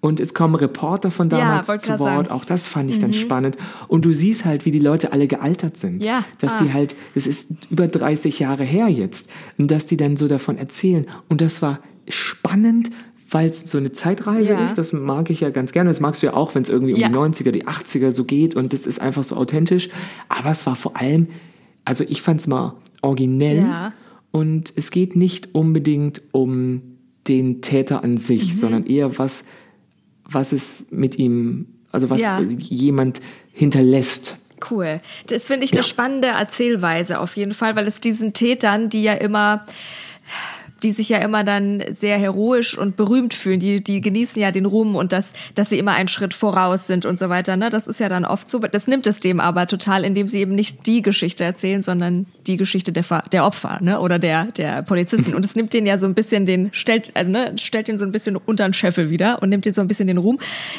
Und 0.00 0.20
es 0.20 0.32
kommen 0.34 0.54
Reporter 0.54 1.10
von 1.10 1.28
Ja, 1.30 1.38
damals 1.38 1.66
wollte 1.66 1.84
zu 1.86 1.98
Wort. 1.98 2.26
sagen. 2.26 2.28
Auch 2.30 2.44
das 2.44 2.68
fand 2.68 2.88
ich 2.90 3.00
dann 3.00 3.10
Mhm. 3.10 3.14
spannend. 3.14 3.56
Und 3.88 4.04
du 4.04 4.12
siehst 4.12 4.44
halt, 4.44 4.64
wie 4.64 4.70
die 4.70 4.78
Leute 4.78 5.12
alle 5.12 5.26
gealtert 5.26 5.76
sind. 5.76 6.04
Ja, 6.04 6.24
Dass 6.38 6.52
ah. 6.52 6.62
die 6.62 6.72
halt, 6.72 6.94
das 7.14 7.26
ist 7.26 7.50
über 7.70 7.88
30 7.88 8.38
Jahre 8.38 8.62
her 8.62 8.86
jetzt. 8.86 9.28
Und 9.56 9.72
dass 9.72 9.86
die 9.86 9.96
dann 9.96 10.16
so 10.16 10.28
davon 10.28 10.56
erzählen. 10.58 11.06
Und 11.28 11.40
das 11.40 11.60
war 11.62 11.80
spannend, 12.06 12.90
weil 13.30 13.48
es 13.48 13.60
so 13.70 13.78
eine 13.78 13.92
Zeitreise 13.92 14.54
Ja. 14.54 14.62
ist. 14.64 14.78
Das 14.78 14.92
mag 14.92 15.28
ich 15.30 15.40
ja 15.40 15.50
ganz 15.50 15.72
gerne. 15.72 15.90
Das 15.90 16.00
magst 16.00 16.22
du 16.22 16.26
ja 16.26 16.34
auch, 16.34 16.54
wenn 16.54 16.62
es 16.62 16.68
irgendwie 16.68 16.94
um 16.94 17.00
Ja. 17.00 17.08
die 17.08 17.14
90er, 17.14 17.50
die 17.50 17.66
80er 17.66 18.10
so 18.12 18.24
geht. 18.24 18.54
Und 18.54 18.72
das 18.72 18.86
ist 18.86 19.00
einfach 19.00 19.24
so 19.24 19.36
authentisch. 19.36 19.88
Aber 20.28 20.50
es 20.50 20.64
war 20.66 20.74
vor 20.76 20.96
allem, 20.96 21.28
also 21.84 22.04
ich 22.08 22.22
fand 22.22 22.40
es 22.40 22.46
mal 22.46 22.74
originell. 23.02 23.58
Ja. 23.58 23.92
Und 24.30 24.72
es 24.76 24.90
geht 24.90 25.16
nicht 25.16 25.54
unbedingt 25.54 26.22
um 26.32 26.82
den 27.26 27.60
Täter 27.60 28.02
an 28.04 28.16
sich, 28.16 28.44
Mhm. 28.46 28.50
sondern 28.58 28.86
eher 28.86 29.18
was, 29.18 29.44
was 30.24 30.52
es 30.52 30.86
mit 30.90 31.18
ihm, 31.18 31.66
also 31.92 32.08
was 32.10 32.20
jemand 32.58 33.20
hinterlässt. 33.52 34.38
Cool. 34.70 35.00
Das 35.28 35.44
finde 35.44 35.64
ich 35.66 35.72
eine 35.72 35.82
spannende 35.82 36.28
Erzählweise 36.28 37.20
auf 37.20 37.36
jeden 37.36 37.54
Fall, 37.54 37.76
weil 37.76 37.86
es 37.86 38.00
diesen 38.00 38.32
Tätern, 38.32 38.88
die 38.90 39.02
ja 39.02 39.12
immer 39.14 39.66
die 40.82 40.92
sich 40.92 41.08
ja 41.08 41.18
immer 41.18 41.44
dann 41.44 41.82
sehr 41.90 42.18
heroisch 42.18 42.76
und 42.76 42.96
berühmt 42.96 43.34
fühlen. 43.34 43.58
Die, 43.58 43.82
die 43.82 44.00
genießen 44.00 44.40
ja 44.40 44.50
den 44.50 44.66
Ruhm 44.66 44.96
und 44.96 45.12
das, 45.12 45.32
dass 45.54 45.70
sie 45.70 45.78
immer 45.78 45.92
einen 45.92 46.08
Schritt 46.08 46.34
voraus 46.34 46.86
sind 46.86 47.04
und 47.04 47.18
so 47.18 47.28
weiter. 47.28 47.56
Ne? 47.56 47.70
Das 47.70 47.86
ist 47.86 48.00
ja 48.00 48.08
dann 48.08 48.24
oft 48.24 48.48
so. 48.48 48.58
Das 48.58 48.86
nimmt 48.86 49.06
es 49.06 49.18
dem 49.18 49.40
aber 49.40 49.66
total, 49.66 50.04
indem 50.04 50.28
sie 50.28 50.40
eben 50.40 50.54
nicht 50.54 50.86
die 50.86 51.02
Geschichte 51.02 51.44
erzählen, 51.44 51.82
sondern 51.82 52.26
die 52.46 52.56
Geschichte 52.56 52.92
der, 52.92 53.04
der 53.32 53.44
Opfer 53.44 53.78
ne? 53.80 54.00
oder 54.00 54.18
der, 54.18 54.46
der 54.46 54.82
Polizisten. 54.82 55.34
Und 55.34 55.44
es 55.44 55.56
nimmt 55.56 55.72
denen 55.72 55.86
ja 55.86 55.98
so 55.98 56.06
ein 56.06 56.14
bisschen 56.14 56.46
den, 56.46 56.70
stellt, 56.72 57.12
also, 57.14 57.30
ne? 57.30 57.54
stellt 57.56 57.88
den 57.88 57.98
so 57.98 58.04
ein 58.04 58.12
bisschen 58.12 58.36
unter 58.36 58.64
den 58.68 58.74
Scheffel 58.74 59.10
wieder 59.10 59.42
und 59.42 59.48
nimmt 59.48 59.64
den 59.64 59.74
so 59.74 59.80
ein 59.80 59.88
bisschen 59.88 60.06
den 60.06 60.18
Ruhm, 60.18 60.38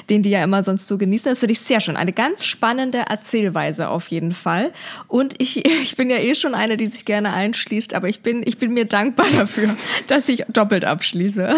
den 0.10 0.24
die 0.24 0.30
ja 0.30 0.44
immer 0.44 0.64
sonst 0.64 0.88
so 0.88 0.98
genießen. 0.98 1.30
Das 1.30 1.40
finde 1.40 1.54
ich 1.54 1.60
sehr 1.60 1.80
schön. 1.80 1.98
Eine 1.98 2.14
ganz 2.14 2.46
spannende 2.46 3.00
Erzählweise 3.00 3.90
auf 3.90 4.08
jeden 4.08 4.32
Fall. 4.32 4.72
Und 5.08 5.36
ich, 5.40 5.66
ich 5.84 5.96
bin 5.96 6.10
ja 6.10 6.18
eh 6.18 6.36
schon 6.36 6.56
eine, 6.56 6.78
die 6.78 6.88
sich 6.88 7.06
gerne 7.06 7.34
einschließt, 7.34 7.94
aber 7.94 8.08
ich 8.08 8.22
bin, 8.22 8.44
ich 8.46 8.58
bin 8.58 8.74
mir 8.74 8.86
dankbar 8.86 9.28
dafür, 9.38 9.76
dass 10.08 10.30
ich 10.30 10.46
doppelt 10.52 10.86
abschließe. 10.86 11.54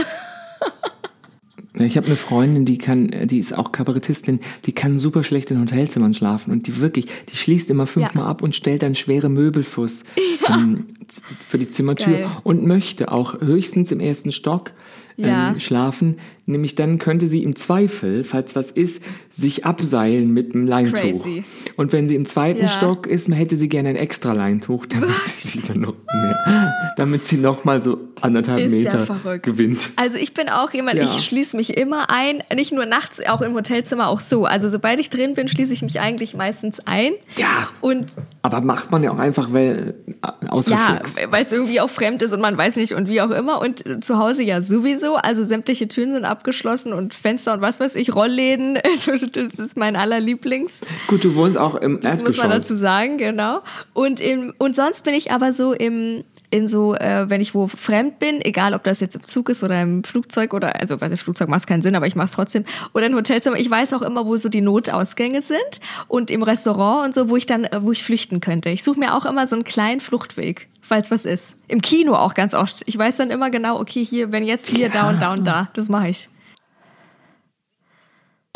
Ja, 1.78 1.86
Ich 1.86 1.96
habe 1.96 2.08
eine 2.08 2.18
Freundin, 2.18 2.66
die 2.66 2.78
kann, 2.78 3.10
die 3.26 3.40
ist 3.40 3.58
auch 3.58 3.72
Kabarettistin, 3.72 4.40
die 4.66 4.74
kann 4.74 5.00
super 5.00 5.24
schlecht 5.24 5.52
in 5.52 5.60
Hotelzimmern 5.62 6.14
schlafen 6.14 6.52
und 6.52 6.68
die 6.68 6.80
wirklich, 6.82 7.06
die 7.32 7.38
schließt 7.38 7.70
immer 7.72 7.88
fünfmal 7.88 8.26
ab 8.26 8.42
und 8.42 8.56
stellt 8.56 8.84
dann 8.84 8.94
schwere 8.94 9.30
Möbel 9.30 9.64
fürs, 9.64 10.04
ähm, 10.50 10.86
z- 11.08 11.24
für 11.48 11.58
die 11.58 11.70
Zimmertür 11.70 12.14
Geil. 12.20 12.30
und 12.44 12.66
möchte 12.66 13.12
auch 13.12 13.40
höchstens 13.40 13.92
im 13.94 14.02
ersten 14.02 14.32
Stock 14.34 14.72
ähm, 15.18 15.26
Ja. 15.26 15.60
schlafen. 15.60 16.18
Nämlich 16.48 16.76
dann 16.76 16.98
könnte 16.98 17.28
sie 17.28 17.44
im 17.44 17.56
Zweifel, 17.56 18.24
falls 18.24 18.56
was 18.56 18.72
ist, 18.72 19.04
sich 19.30 19.64
abseilen 19.66 20.34
mit 20.34 20.54
einem 20.56 20.66
Leintuch. 20.66 21.00
Crazy. 21.24 21.44
Und 21.78 21.94
wenn 21.94 22.08
sie 22.08 22.16
im 22.16 22.26
zweiten 22.26 22.62
Ja. 22.62 22.68
Stock 22.68 23.06
ist, 23.08 23.30
hätte 23.34 23.56
sie 23.56 23.70
gerne 23.70 23.90
ein 23.90 23.96
extra 23.96 24.34
Leintuch, 24.34 24.86
damit 24.88 25.10
sie 25.26 25.48
sich 25.50 25.64
dann 25.64 25.80
noch 25.82 25.94
mehr, 26.12 26.74
damit 26.98 27.26
sie 27.26 27.38
noch 27.38 27.64
mal 27.64 27.80
so 27.80 28.00
anderthalb 28.22 28.60
Ist 28.60 28.72
ja 28.72 28.78
Meter 28.78 29.06
verrückt. 29.06 29.44
gewinnt. 29.46 29.90
Also 29.96 30.18
ich 30.18 30.34
bin 30.34 30.50
auch 30.50 30.72
jemand, 30.72 30.98
Ja. 30.98 31.06
ich 31.06 31.24
schließe 31.24 31.56
mich 31.56 31.78
immer 31.78 32.10
ein, 32.10 32.44
nicht 32.56 32.72
nur 32.72 32.86
nachts, 32.86 33.20
auch 33.28 33.42
im 33.42 33.54
Hotelzimmer 33.54 34.08
auch 34.10 34.20
so. 34.20 34.46
Also 34.46 34.68
sobald 34.70 35.00
ich 35.00 35.10
drin 35.10 35.34
bin, 35.36 35.48
schließe 35.48 35.74
ich 35.74 35.82
mich 35.82 36.00
eigentlich 36.00 36.36
meistens 36.36 36.80
ein. 36.86 37.14
Ja. 37.38 37.70
Und 37.82 38.08
Aber 38.42 38.62
macht 38.62 38.92
man 38.92 39.04
ja 39.04 39.12
auch 39.12 39.20
einfach, 39.20 39.54
weil 39.54 39.96
äh, 40.24 40.48
aus 40.48 40.70
ja, 40.70 41.00
weil 41.30 41.44
es 41.44 41.52
irgendwie 41.52 41.80
auch 41.82 41.90
fremd 41.90 42.22
ist 42.24 42.34
und 42.34 42.42
man 42.42 42.58
weiß 42.58 42.76
nicht 42.76 42.94
und 42.94 43.08
wie 43.08 43.22
auch 43.22 43.32
immer. 43.32 43.62
Und 43.62 44.04
zu 44.04 44.18
Hause 44.18 44.44
ja 44.44 44.62
sowieso. 44.62 45.16
Also 45.16 45.46
sämtliche 45.46 45.88
Türen 45.88 46.14
sind 46.14 46.26
abgeschlossen 46.32 46.94
und 46.94 47.14
Fenster 47.14 47.54
und 47.54 47.62
was 47.62 47.80
weiß 47.80 47.96
ich, 47.96 48.16
Rollläden. 48.16 48.80
Das 49.34 49.60
ist 49.60 49.78
mein 49.78 49.96
allerlieblings. 49.96 50.72
Gut, 51.08 51.24
du 51.24 51.36
wohnst 51.36 51.58
auch 51.58 51.76
im 51.76 52.00
Das 52.00 52.16
muss 52.22 52.38
man 52.38 52.52
Erdgeschoss. 52.52 52.68
dazu 52.68 52.76
sagen, 52.76 53.18
genau. 53.18 53.62
Und, 53.94 54.20
im, 54.20 54.54
und 54.58 54.76
sonst 54.76 55.04
bin 55.04 55.14
ich 55.14 55.32
aber 55.32 55.54
so 55.54 55.74
im, 55.74 56.24
in 56.52 56.68
so, 56.68 56.94
äh, 56.96 57.30
wenn 57.30 57.42
ich 57.42 57.56
wo 57.56 57.68
fremd 57.68 58.20
bin, 58.20 58.42
egal 58.42 58.74
ob 58.74 58.84
das 58.84 59.00
jetzt 59.00 59.16
im 59.16 59.26
Zug 59.26 59.50
ist 59.50 59.64
oder 59.64 59.82
im 59.82 60.04
Flugzeug 60.04 60.54
oder, 60.54 60.80
also 60.80 60.98
bei 60.98 61.08
dem 61.08 61.18
Flugzeug 61.18 61.48
macht 61.48 61.62
es 61.62 61.68
keinen 61.68 61.82
Sinn, 61.82 61.96
aber 61.96 62.08
ich 62.08 62.16
mache 62.16 62.26
es 62.26 62.32
trotzdem, 62.34 62.66
oder 62.94 63.08
im 63.08 63.16
Hotelzimmer, 63.16 63.58
ich 63.58 63.70
weiß 63.70 63.94
auch 63.94 64.02
immer, 64.02 64.26
wo 64.26 64.36
so 64.38 64.50
die 64.50 64.62
Notausgänge 64.62 65.42
sind 65.42 65.80
und 66.08 66.30
im 66.30 66.44
Restaurant 66.44 67.08
und 67.08 67.16
so, 67.16 67.30
wo 67.30 67.38
ich 67.38 67.46
dann, 67.46 67.68
wo 67.80 67.92
ich 67.92 68.04
flüchten 68.04 68.42
könnte. 68.42 68.70
Ich 68.70 68.84
suche 68.84 69.00
mir 69.00 69.16
auch 69.16 69.26
immer 69.26 69.48
so 69.48 69.56
einen 69.56 69.64
kleinen 69.64 70.02
Fluchtweg, 70.02 70.68
falls 70.82 71.10
was 71.10 71.26
ist. 71.26 71.56
Im 71.70 71.82
Kino 71.82 72.16
auch 72.16 72.34
ganz 72.34 72.54
oft. 72.54 72.84
Ich 72.86 72.98
weiß 72.98 73.16
dann 73.18 73.32
immer 73.32 73.50
genau, 73.50 73.80
okay, 73.80 74.04
hier, 74.04 74.32
wenn 74.34 74.44
jetzt 74.44 74.68
hier, 74.68 74.90
da 74.90 75.10
und 75.10 75.22
da 75.22 75.34
und 75.34 75.46
da, 75.46 75.70
das 75.74 75.88
mache 75.88 76.10
ich. 76.10 76.30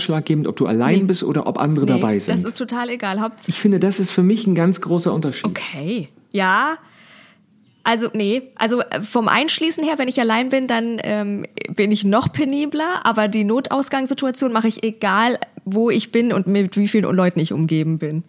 Ausschlaggebend, 0.01 0.47
ob 0.47 0.57
du 0.57 0.67
allein 0.67 1.07
bist 1.07 1.23
oder 1.23 1.47
ob 1.47 1.57
andere 1.57 1.85
dabei 1.85 2.19
sind. 2.19 2.35
Das 2.37 2.43
ist 2.43 2.57
total 2.57 2.89
egal. 2.89 3.21
Hauptsache 3.21 3.49
ich 3.49 3.59
finde, 3.59 3.79
das 3.79 4.01
ist 4.01 4.11
für 4.11 4.23
mich 4.23 4.45
ein 4.45 4.53
ganz 4.53 4.81
großer 4.81 5.13
Unterschied. 5.13 5.45
Okay. 5.45 6.09
Ja. 6.31 6.77
Also, 7.85 8.09
nee. 8.13 8.41
Also 8.55 8.81
äh, 8.81 9.01
vom 9.03 9.27
Einschließen 9.27 9.83
her, 9.83 9.99
wenn 9.99 10.07
ich 10.07 10.19
allein 10.19 10.49
bin, 10.49 10.67
dann 10.67 10.99
ähm, 11.03 11.45
bin 11.69 11.91
ich 11.91 12.03
noch 12.03 12.31
penibler. 12.31 13.05
Aber 13.05 13.27
die 13.27 13.43
Notausgangssituation 13.43 14.51
mache 14.51 14.67
ich 14.67 14.83
egal, 14.83 15.37
wo 15.65 15.91
ich 15.91 16.11
bin 16.11 16.33
und 16.33 16.47
mit 16.47 16.77
wie 16.77 16.87
vielen 16.87 17.05
Leuten 17.15 17.39
ich 17.39 17.53
umgeben 17.53 17.99
bin. 17.99 18.23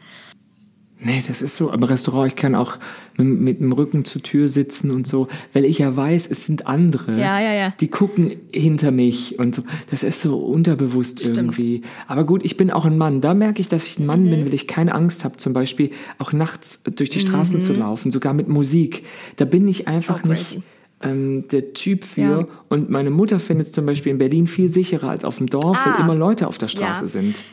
Nee, 0.99 1.23
das 1.27 1.43
ist 1.43 1.57
so. 1.57 1.71
Im 1.71 1.83
Restaurant, 1.83 2.27
ich 2.29 2.37
kann 2.37 2.55
auch 2.55 2.79
mit, 3.19 3.39
mit 3.41 3.61
dem 3.61 3.71
Rücken 3.73 4.07
zur 4.07 4.23
Tür 4.23 4.49
sitzen 4.49 4.91
und 4.91 5.07
so, 5.07 5.29
weil 5.53 5.67
ich 5.67 5.79
ja 5.79 5.95
weiß, 5.95 6.27
es 6.31 6.47
sind 6.47 6.67
andere. 6.67 7.13
Ja, 7.21 7.39
ja, 7.39 7.53
ja. 7.53 7.75
Die 7.81 7.89
gucken 7.89 8.33
hinter 8.51 8.91
mich 8.93 9.39
und 9.39 9.55
so. 9.55 9.63
Das 9.91 10.03
ist 10.03 10.23
so 10.23 10.39
unterbewusst 10.39 11.21
irgendwie. 11.23 11.83
Aber 12.09 12.25
gut, 12.25 12.45
ich 12.47 12.57
bin 12.57 12.71
auch 12.71 12.87
ein 12.87 12.97
Mann. 12.97 13.21
Da 13.21 13.35
merke 13.35 13.61
ich, 13.61 13.69
dass 13.69 13.87
ich 13.87 13.99
ein 13.99 14.07
Mann 14.07 14.25
Mhm. 14.25 14.31
bin, 14.31 14.47
weil 14.47 14.55
ich 14.55 14.67
keine 14.67 14.95
Angst 14.95 15.25
habe, 15.25 15.37
zum 15.37 15.53
Beispiel 15.53 15.91
auch 16.19 16.33
nachts 16.33 16.83
durch 16.85 17.11
die 17.11 17.21
Straßen 17.21 17.61
zu 17.61 17.75
laufen, 17.75 18.11
sogar 18.11 18.33
mit 18.33 18.49
Musik. 18.49 19.05
Da 19.37 19.45
bin 19.45 19.69
ich 19.69 19.87
einfach 19.89 20.23
Oh, 20.25 20.29
nicht 20.29 20.61
ähm, 21.03 21.45
der 21.53 21.75
Typ 21.75 22.05
für. 22.05 22.21
Ja. 22.23 22.49
Und 22.71 22.89
meine 22.89 23.11
Mutter 23.11 23.39
findet 23.39 23.67
es 23.67 23.73
zum 23.75 23.85
Beispiel 23.85 24.13
in 24.13 24.19
Berlin 24.19 24.47
viel 24.47 24.71
sicherer 24.71 25.11
als 25.11 25.25
auf 25.27 25.37
dem 25.37 25.47
Dorf, 25.49 25.79
weil 25.85 25.93
Ah. 25.93 26.01
immer 26.01 26.15
Leute 26.15 26.47
auf 26.49 26.57
der 26.57 26.69
Straße 26.69 27.03
Ja. 27.05 27.07
sind. 27.07 27.45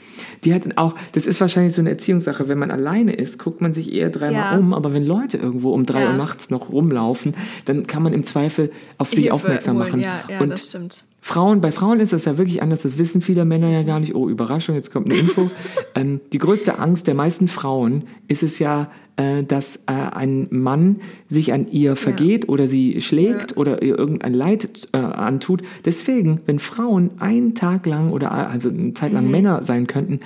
Die 0.44 0.54
hat 0.54 0.64
auch, 0.78 0.96
das 1.14 1.26
ist 1.26 1.40
wahrscheinlich 1.42 1.74
so 1.74 1.82
eine 1.82 1.90
Erziehungssache, 1.92 2.48
wenn 2.48 2.58
man 2.60 2.72
alleine 2.72 3.14
ist, 3.14 3.40
guckt 3.40 3.62
man 3.62 3.74
sich 3.74 3.92
eher 3.94 4.10
dreimal 4.10 4.34
Ja. 4.54 4.58
um, 4.58 4.74
aber 4.74 4.94
wenn 4.94 5.06
Leute 5.06 5.38
irgendwo 5.38 5.74
um 5.74 5.86
drei 5.86 6.02
Ja. 6.04 6.12
Uhr 6.12 6.18
nachts 6.18 6.50
noch 6.50 6.70
rumlaufen, 6.72 7.34
dann 7.66 7.88
kann 7.88 8.04
man 8.04 8.14
im 8.14 8.24
Zweifel 8.24 8.72
auf 8.98 9.10
sich 9.10 9.20
Hilfe 9.20 9.34
aufmerksam 9.34 9.78
holen. 9.78 9.88
machen. 9.90 10.02
Ja, 10.02 10.22
ja, 10.30 10.40
Und 10.42 10.50
das 10.50 10.66
stimmt. 10.68 11.04
Frauen, 11.26 11.62
bei 11.62 11.72
Frauen 11.72 12.02
ist 12.02 12.12
das 12.12 12.26
ja 12.26 12.38
wirklich 12.38 12.62
anders, 12.62 12.82
das 12.82 12.98
wissen 12.98 13.22
viele 13.22 13.46
Männer 13.46 13.70
ja 13.70 13.84
gar 13.84 14.02
nicht. 14.02 14.14
Oh, 14.14 14.28
Überraschung, 14.28 14.76
jetzt 14.76 14.92
kommt 14.92 15.10
eine 15.10 15.22
Info. 15.22 15.50
ähm, 15.96 16.20
die 16.34 16.38
größte 16.38 16.80
Angst 16.80 17.08
der 17.08 17.16
meisten 17.16 17.48
Frauen 17.48 18.04
ist 18.28 18.44
es 18.44 18.60
ja, 18.60 18.90
äh, 19.16 19.42
dass 19.44 19.78
äh, 19.88 19.94
ein 19.94 20.48
Mann 20.50 20.98
sich 21.30 21.54
an 21.54 21.68
ihr 21.70 21.96
vergeht 21.96 22.50
oder 22.50 22.68
sie 22.68 23.00
schlägt 23.00 23.56
oder 23.56 23.82
ihr 23.82 23.98
irgendein 23.98 24.34
Leid 24.34 24.90
äh, 24.92 24.98
antut. 24.98 25.62
Deswegen, 25.86 26.42
wenn 26.46 26.60
Frauen 26.60 27.12
einen 27.20 27.56
Tag 27.56 27.86
lang 27.86 28.12
oder 28.12 28.32
also 28.34 28.68
eine 28.68 28.94
Zeit 28.94 29.14
lang 29.14 29.24
Mhm. 29.26 29.32
Männer 29.32 29.64
sein 29.64 29.88
können, 29.88 30.03
könnten, 30.08 30.20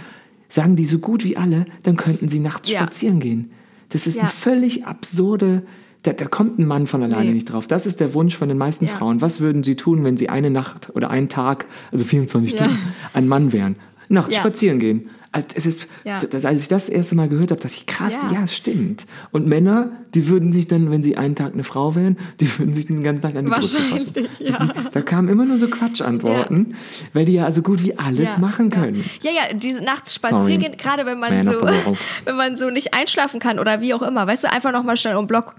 sagen 0.50 0.76
die 0.76 0.86
so 0.86 1.00
gut 1.00 1.24
wie 1.26 1.38
alle, 1.38 1.66
dann 1.84 1.98
könnten 1.98 2.28
sie 2.28 2.40
nachts 2.40 2.70
Ja. 2.72 2.80
spazieren 2.82 3.20
gehen. 3.20 3.52
Das 3.90 4.08
ist 4.08 4.16
Ja. 4.16 4.24
eine 4.24 4.30
völlig 4.30 4.86
absurde. 4.86 5.64
Da, 6.04 6.14
da 6.14 6.26
kommt 6.26 6.60
ein 6.60 6.66
Mann 6.68 6.88
von 6.88 7.04
alleine 7.04 7.26
Nee. 7.30 7.34
nicht 7.34 7.52
drauf. 7.52 7.68
Das 7.68 7.86
ist 7.86 8.00
der 8.00 8.14
Wunsch 8.14 8.36
von 8.36 8.48
den 8.48 8.58
meisten 8.58 8.86
Ja. 8.86 8.92
Frauen. 8.92 9.22
Was 9.22 9.42
würden 9.42 9.64
sie 9.64 9.76
tun, 9.76 10.04
wenn 10.04 10.16
sie 10.18 10.30
eine 10.30 10.50
Nacht 10.50 10.92
oder 10.96 11.10
einen 11.10 11.28
Tag, 11.30 11.66
also 11.92 12.06
24 12.06 12.54
Ja. 12.54 12.66
Stunden, 12.66 12.82
ein 13.14 13.28
Mann 13.28 13.52
wären? 13.52 13.76
Nachts 14.10 14.36
spazieren 14.38 14.80
gehen. 14.80 15.10
Es 15.56 15.66
ist, 15.66 15.90
Ja. 16.04 16.18
das, 16.20 16.46
als 16.46 16.62
ich 16.62 16.68
das 16.68 16.90
erste 16.90 17.16
Mal 17.16 17.28
gehört 17.30 17.52
habe, 17.52 17.62
dachte 17.62 17.76
ich, 17.76 17.86
krass, 17.86 18.14
Ja. 18.24 18.32
ja. 18.34 18.44
es 18.44 18.56
stimmt. 18.56 19.06
Und 19.32 19.46
Männer, 19.48 19.92
die 20.16 20.28
würden 20.30 20.52
sich 20.52 20.68
dann, 20.68 20.90
wenn 20.90 21.04
sie 21.04 21.18
einen 21.18 21.36
Tag 21.36 21.54
eine 21.54 21.64
Frau 21.64 21.96
wären, 21.96 22.18
die 22.40 22.48
würden 22.58 22.74
sich 22.74 22.88
den 22.88 23.04
ganzen 23.04 23.22
Tag 23.22 23.36
an 23.36 23.46
die 23.46 23.52
Brust 23.52 23.78
fassen. 23.78 24.28
Ja. 24.40 24.52
sind, 24.54 24.74
da 24.92 25.02
kamen 25.02 25.28
immer 25.30 25.46
nur 25.46 25.58
so 25.58 25.68
Quatschantworten, 25.68 26.76
weil 27.14 27.26
die 27.26 27.34
ja 27.34 27.46
also 27.46 27.62
gut 27.62 27.84
wie 27.84 27.98
alles 27.98 28.26
Ja, 28.30 28.38
machen 28.40 28.70
können. 28.70 29.04
Ja, 29.22 29.32
ja, 29.32 29.54
diese 29.54 29.84
nachts 29.84 30.14
spazieren 30.16 30.62
gehen, 30.62 30.78
gerade 30.78 31.06
wenn 31.06 31.20
man 31.20 31.44
Man 31.44 31.46
so, 31.54 31.62
wenn 32.26 32.36
man 32.36 32.58
so 32.58 32.70
nicht 32.70 32.94
einschlafen 32.94 33.40
kann 33.40 33.60
oder 33.60 33.82
wie 33.82 33.94
auch 33.94 34.02
immer, 34.02 34.26
weißt 34.26 34.46
du, 34.46 34.52
einfach 34.52 34.72
nochmal 34.72 34.98
schnell 34.98 35.16
um 35.16 35.28
Block, 35.28 35.56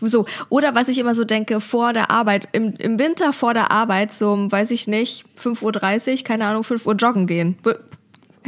so. 0.00 0.26
Oder 0.48 0.74
was 0.74 0.88
ich 0.88 0.98
immer 0.98 1.14
so 1.14 1.24
denke, 1.24 1.60
vor 1.60 1.92
der 1.92 2.10
Arbeit, 2.10 2.48
im, 2.52 2.74
im 2.78 2.98
Winter 2.98 3.32
vor 3.32 3.52
der 3.52 3.70
Arbeit, 3.70 4.12
so 4.14 4.32
um, 4.32 4.50
weiß 4.50 4.70
ich 4.70 4.86
nicht, 4.86 5.24
5.30 5.42 6.18
Uhr, 6.18 6.24
keine 6.24 6.46
Ahnung, 6.46 6.64
5 6.64 6.86
Uhr 6.86 6.94
joggen 6.94 7.26
gehen. 7.26 7.56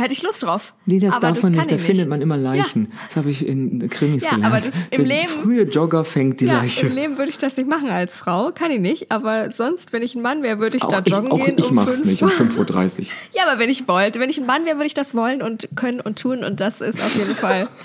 Hätte 0.01 0.13
ich 0.15 0.23
Lust 0.23 0.43
drauf. 0.43 0.73
Nee, 0.87 0.99
das 0.99 1.15
aber 1.15 1.29
darf 1.29 1.43
man 1.43 1.53
nicht, 1.53 1.71
da 1.71 1.75
ich 1.77 1.81
findet 1.83 2.09
man 2.09 2.23
immer 2.23 2.37
Leichen. 2.37 2.91
Das 3.07 3.17
habe 3.17 3.31
ich 3.31 3.47
in 3.47 3.89
Krimis 3.91 4.23
Ja, 4.25 4.31
gelernt. 4.31 4.47
aber 4.47 4.57
das 4.59 4.69
im 4.91 5.07
Der 5.07 5.19
Leben- 5.19 5.29
frühe 5.29 5.63
Jogger 5.65 6.05
fängt 6.05 6.41
die 6.41 6.47
ja, 6.47 6.55
Leiche. 6.55 6.87
im 6.87 6.95
Leben 6.95 7.19
würde 7.19 7.31
ich 7.31 7.39
das 7.39 7.57
nicht 7.57 7.69
machen 7.69 7.89
als 7.91 8.15
Frau, 8.15 8.51
kann 8.53 8.71
ich 8.71 8.81
nicht. 8.81 9.11
Aber 9.13 9.51
sonst, 9.53 9.93
wenn 9.93 10.03
ich 10.03 10.15
ein 10.15 10.23
Mann 10.23 10.43
wäre, 10.43 10.59
würde 10.59 10.77
ich 10.77 10.83
da 10.85 10.99
auch 10.99 11.03
ich, 11.05 11.13
joggen 11.13 11.31
auch 11.33 11.45
gehen 11.45 11.57
ich 11.59 11.69
um 11.69 11.75
mach's 11.75 11.97
5 11.97 12.05
nicht 12.07 12.23
um 12.23 12.29
5.30 12.31 12.99
Uhr. 13.01 13.05
Ja, 13.35 13.43
aber 13.51 13.59
wenn 13.61 13.69
ich 13.71 13.87
wollte, 13.89 14.21
wenn 14.21 14.31
ich 14.31 14.39
ein 14.39 14.47
Mann 14.47 14.65
wäre, 14.65 14.77
würde 14.77 14.87
ich 14.87 14.95
das 14.95 15.15
wollen 15.15 15.43
und 15.43 15.69
können 15.77 16.01
und 16.01 16.19
tun 16.19 16.45
und 16.45 16.61
das 16.61 16.81
ist 16.81 16.99
auf 17.01 17.15
jeden 17.17 17.35
Fall. 17.37 17.69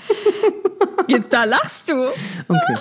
Jetzt 1.08 1.32
da 1.32 1.44
lachst 1.44 1.90
du, 1.90 1.94
Okay. 2.48 2.78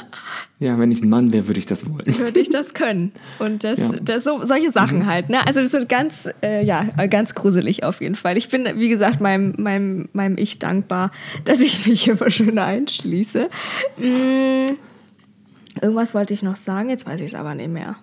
Ja, 0.60 0.80
wenn 0.80 0.90
ich 0.90 1.02
ein 1.04 1.10
Mann 1.10 1.34
wäre, 1.34 1.48
würde 1.48 1.60
ich 1.60 1.66
das 1.66 1.86
wollen. 1.90 2.18
würde 2.18 2.40
ich 2.40 2.50
das 2.50 2.74
können. 2.74 3.12
Und 3.40 3.66
das, 3.66 3.78
Ja. 3.78 3.92
das 4.02 4.24
so 4.24 4.46
solche 4.46 4.72
Sachen 4.72 5.00
Mhm. 5.00 5.06
halt. 5.06 5.30
Ne? 5.30 5.46
Also 5.46 5.62
das 5.62 5.72
sind 5.72 5.90
ganz, 5.90 6.30
äh, 6.42 6.64
ja, 6.64 6.84
ganz 7.08 7.36
gruselig 7.36 7.84
auf 7.84 8.00
jeden 8.00 8.16
Fall. 8.16 8.38
Ich 8.38 8.48
bin, 8.48 8.66
wie 8.76 8.88
gesagt, 8.88 9.20
meinem, 9.20 9.54
meinem, 9.58 10.08
meinem 10.14 10.38
Ich 10.38 10.58
dankbar, 10.60 11.12
dass 11.44 11.60
ich 11.60 11.86
mich 11.86 12.08
immer 12.08 12.32
schön 12.32 12.58
einschließe. 12.58 13.50
Mm, 13.98 14.66
irgendwas 15.82 16.14
wollte 16.14 16.34
ich 16.34 16.42
noch 16.42 16.56
sagen, 16.56 16.90
jetzt 16.90 17.06
weiß 17.06 17.20
ich 17.20 17.28
es 17.28 17.36
aber 17.36 17.54
nicht 17.54 17.70
mehr. 17.70 17.98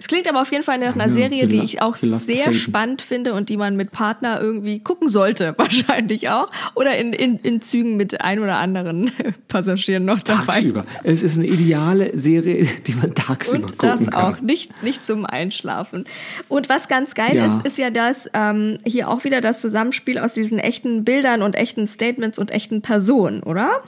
Es 0.00 0.06
klingt 0.06 0.28
aber 0.28 0.40
auf 0.42 0.52
jeden 0.52 0.62
Fall 0.62 0.78
nach 0.78 0.94
einer 0.94 1.08
Ja, 1.08 1.12
Serie, 1.12 1.48
die 1.48 1.58
ich 1.60 1.82
auch 1.82 1.96
sehr 1.96 2.52
spannend 2.54 3.02
finde 3.02 3.34
und 3.34 3.48
die 3.48 3.56
man 3.56 3.74
mit 3.74 3.90
Partner 3.90 4.40
irgendwie 4.40 4.78
gucken 4.78 5.08
sollte, 5.08 5.54
wahrscheinlich 5.58 6.28
auch. 6.28 6.50
Oder 6.76 6.96
in, 6.98 7.12
in, 7.12 7.38
in 7.40 7.60
Zügen 7.62 7.96
mit 7.96 8.20
ein 8.20 8.38
oder 8.38 8.58
anderen 8.58 9.10
Passagieren 9.48 10.04
noch 10.04 10.20
dabei. 10.20 10.44
Tagsüber. 10.44 10.84
Es 11.02 11.24
ist 11.24 11.36
eine 11.38 11.48
ideale 11.48 12.16
Serie, 12.16 12.64
die 12.86 12.94
man 12.94 13.12
tagsüber 13.12 13.64
Und 13.66 13.78
gucken 13.78 13.88
das 14.04 14.06
kann. 14.10 14.14
auch, 14.14 14.40
nicht, 14.40 14.82
nicht 14.84 15.04
zum 15.04 15.26
Einschlafen. 15.26 16.04
Und 16.48 16.68
was 16.68 16.86
ganz 16.86 17.14
geil 17.14 17.34
Ja. 17.36 17.46
ist, 17.56 17.66
ist 17.66 17.78
ja 17.78 17.90
das, 17.90 18.30
ähm, 18.34 18.78
hier 18.86 19.08
auch 19.08 19.24
wieder 19.24 19.40
das 19.40 19.60
Zusammenspiel 19.60 20.20
aus 20.20 20.32
diesen 20.34 20.60
echten 20.60 21.02
Bildern 21.04 21.42
und 21.42 21.56
echten 21.56 21.88
Statements 21.88 22.38
und 22.38 22.52
echten 22.52 22.82
Personen, 22.82 23.42
oder? 23.42 23.82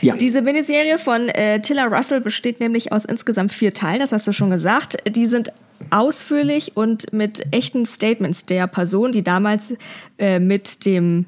Ja. 0.00 0.16
Diese 0.16 0.42
Miniserie 0.42 0.98
von 0.98 1.28
äh, 1.28 1.60
Tilla 1.60 1.84
Russell 1.84 2.20
besteht 2.20 2.60
nämlich 2.60 2.92
aus 2.92 3.04
insgesamt 3.04 3.52
vier 3.52 3.74
Teilen, 3.74 4.00
das 4.00 4.12
hast 4.12 4.26
du 4.26 4.32
schon 4.32 4.50
gesagt. 4.50 4.96
Die 5.08 5.26
sind 5.26 5.52
ausführlich 5.90 6.76
und 6.76 7.12
mit 7.12 7.44
echten 7.52 7.86
Statements 7.86 8.44
der 8.44 8.66
Person, 8.66 9.12
die 9.12 9.22
damals 9.22 9.74
äh, 10.18 10.38
mit 10.38 10.84
dem 10.86 11.26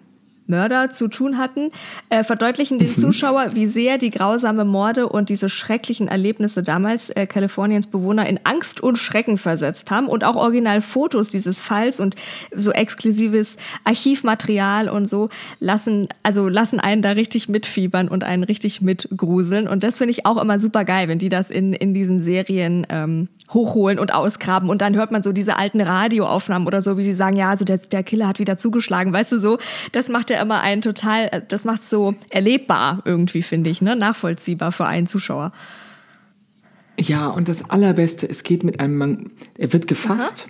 Mörder 0.49 0.91
zu 0.93 1.09
tun 1.09 1.39
hatten, 1.39 1.71
äh, 2.11 2.25
verdeutlichen 2.25 2.79
den 2.79 2.97
Zuschauer, 2.97 3.55
wie 3.55 3.67
sehr 3.67 3.99
die 3.99 4.11
grausame 4.11 4.65
Morde 4.65 5.09
und 5.09 5.29
diese 5.29 5.49
schrecklichen 5.49 6.09
Erlebnisse 6.09 6.63
damals 6.63 7.11
äh, 7.11 7.27
Kaliforniens 7.27 7.87
Bewohner 7.87 8.27
in 8.27 8.41
Angst 8.45 8.81
und 8.81 8.97
Schrecken 8.97 9.39
versetzt 9.39 9.91
haben 9.91 10.07
und 10.09 10.25
auch 10.25 10.37
original 10.37 10.81
Fotos 10.81 11.29
dieses 11.29 11.61
Falls 11.61 12.01
und 12.01 12.17
so 12.55 12.73
exklusives 12.73 13.57
Archivmaterial 13.85 14.89
und 14.89 15.09
so 15.09 15.29
lassen, 15.61 16.09
also 16.23 16.49
lassen 16.49 16.81
einen 16.81 17.03
da 17.03 17.11
richtig 17.11 17.49
mitfiebern 17.49 18.09
und 18.09 18.25
einen 18.25 18.45
richtig 18.45 18.81
mitgruseln. 18.81 19.69
Und 19.69 19.85
das 19.85 19.99
finde 19.99 20.13
ich 20.13 20.27
auch 20.27 20.41
immer 20.41 20.59
super 20.59 20.85
geil, 20.85 21.09
wenn 21.09 21.19
die 21.19 21.29
das 21.29 21.51
in, 21.51 21.73
in 21.73 21.95
diesen 21.95 22.21
Serien 22.21 22.87
ähm, 22.89 23.29
hochholen 23.51 23.99
und 23.99 24.13
ausgraben. 24.13 24.69
Und 24.69 24.83
dann 24.83 24.97
hört 24.97 25.11
man 25.11 25.23
so 25.23 25.33
diese 25.33 25.57
alten 25.57 25.81
Radioaufnahmen 25.81 26.67
oder 26.67 26.83
so, 26.83 26.99
wie 26.99 27.05
sie 27.05 27.15
sagen, 27.15 27.37
ja, 27.37 27.51
also 27.51 27.65
der, 27.65 27.79
der 27.79 28.03
Killer 28.03 28.29
hat 28.29 28.39
wieder 28.39 28.57
zugeschlagen, 28.57 29.13
weißt 29.13 29.33
du 29.33 29.39
so, 29.39 29.59
das 29.93 30.09
macht 30.09 30.31
ja 30.39 30.43
immer 30.43 30.61
einen 30.61 30.83
total, 30.83 31.45
das 31.49 31.65
macht 31.65 31.83
so 31.83 32.15
erlebbar 32.31 33.03
irgendwie, 33.05 33.43
finde 33.43 33.71
ich, 33.71 33.83
ne, 33.83 33.97
nachvollziehbar 33.97 34.73
für 34.73 34.87
einen 34.87 35.07
Zuschauer. 35.07 35.53
Ja, 37.01 37.29
und 37.29 37.49
das 37.49 37.69
Allerbeste, 37.71 38.29
es 38.29 38.43
geht 38.43 38.65
mit 38.65 38.81
einem, 38.81 38.97
man, 38.97 39.31
er 39.57 39.73
wird 39.73 39.87
gefasst 39.87 40.49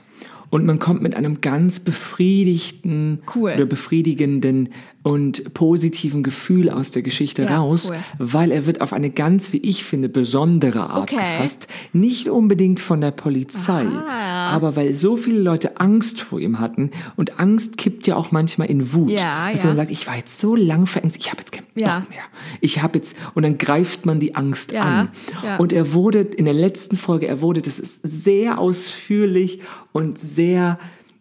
und 0.50 0.64
man 0.64 0.78
kommt 0.78 1.02
mit 1.02 1.14
einem 1.14 1.40
ganz 1.40 1.80
befriedigten 1.80 3.20
Cool. 3.34 3.52
oder 3.54 3.66
befriedigenden 3.66 4.70
und 5.08 5.54
positiven 5.54 6.22
Gefühl 6.22 6.68
aus 6.68 6.90
der 6.90 7.00
Geschichte 7.00 7.42
Ja, 7.44 7.56
raus, 7.60 7.88
cool. 7.88 7.96
weil 8.18 8.50
er 8.50 8.66
wird 8.66 8.82
auf 8.82 8.92
eine 8.92 9.08
ganz, 9.08 9.54
wie 9.54 9.56
ich 9.56 9.82
finde, 9.82 10.10
besondere 10.10 10.90
Art 10.90 11.10
Okay. 11.10 11.16
gefasst. 11.16 11.66
Nicht 11.94 12.28
unbedingt 12.28 12.78
von 12.78 13.00
der 13.00 13.10
Polizei, 13.12 13.86
Aha. 13.86 14.48
aber 14.50 14.76
weil 14.76 14.92
so 14.92 15.16
viele 15.16 15.40
Leute 15.40 15.80
Angst 15.80 16.20
vor 16.20 16.40
ihm 16.40 16.60
hatten 16.60 16.90
und 17.16 17.40
Angst 17.40 17.78
kippt 17.78 18.06
ja 18.06 18.16
auch 18.16 18.32
manchmal 18.32 18.68
in 18.68 18.92
Wut. 18.92 19.08
Ja, 19.10 19.50
dass 19.50 19.62
ja. 19.62 19.68
man 19.68 19.76
sagt, 19.76 19.90
ich 19.90 20.06
war 20.06 20.16
jetzt 20.16 20.40
so 20.40 20.54
lang 20.54 20.84
verängstigt, 20.84 21.24
ich 21.24 21.30
habe 21.30 21.40
jetzt 21.40 21.52
keinen 21.52 21.64
Ja. 21.74 22.00
Bock 22.00 22.10
mehr. 22.10 22.20
Ich 22.60 22.82
habe 22.82 22.98
jetzt, 22.98 23.16
und 23.32 23.44
dann 23.44 23.56
greift 23.56 24.04
man 24.04 24.20
die 24.20 24.34
Angst 24.34 24.74
an. 24.74 25.08
Und 25.56 25.72
er 25.72 25.94
wurde 25.94 26.20
in 26.20 26.44
der 26.44 26.52
letzten 26.54 26.96
Folge, 26.98 27.26
er 27.28 27.40
wurde, 27.40 27.62
das 27.62 27.78
ist 27.78 28.00
sehr 28.02 28.58
ausführlich 28.58 29.60
und 29.92 30.18
sehr, 30.18 30.78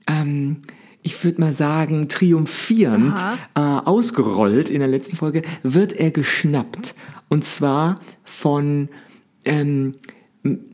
ähm, 0.07 0.57
ich 1.07 1.23
würde 1.23 1.39
mal 1.39 1.53
sagen, 1.53 2.09
triumphierend 2.09 3.17
äh, 3.55 3.59
ausgerollt 3.61 4.69
in 4.69 4.79
der 4.79 4.89
letzten 4.89 5.15
Folge, 5.15 5.41
wird 5.63 5.93
er 5.93 6.11
geschnappt. 6.11 6.95
Und 7.29 7.45
zwar 7.45 8.01
von, 8.25 8.89
ähm, 9.45 9.95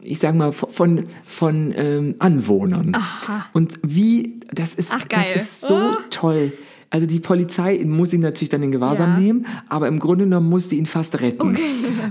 ich 0.02 0.18
sag 0.18 0.34
mal, 0.36 0.52
von, 0.52 1.06
von 1.28 1.72
ähm, 1.76 2.16
Anwohnern. 2.18 2.96
Aha. 2.96 3.46
Und 3.54 3.76
wie, 3.84 4.40
das 4.52 4.74
ist, 4.74 4.92
Ach, 4.92 5.04
das 5.08 5.32
ist 5.32 5.62
so 5.62 5.76
Oh. 5.76 5.92
toll. 6.10 6.52
Also 6.90 7.06
die 7.06 7.20
Polizei 7.20 7.80
muss 7.86 8.12
ihn 8.14 8.22
natürlich 8.22 8.50
dann 8.50 8.64
in 8.64 8.72
Gewahrsam 8.72 9.12
Ja. 9.12 9.20
nehmen, 9.20 9.46
aber 9.70 9.88
im 9.88 10.00
Grunde 10.00 10.26
genommen 10.26 10.50
muss 10.50 10.70
sie 10.70 10.78
ihn 10.78 10.86
fast 10.88 11.22
retten. 11.22 11.56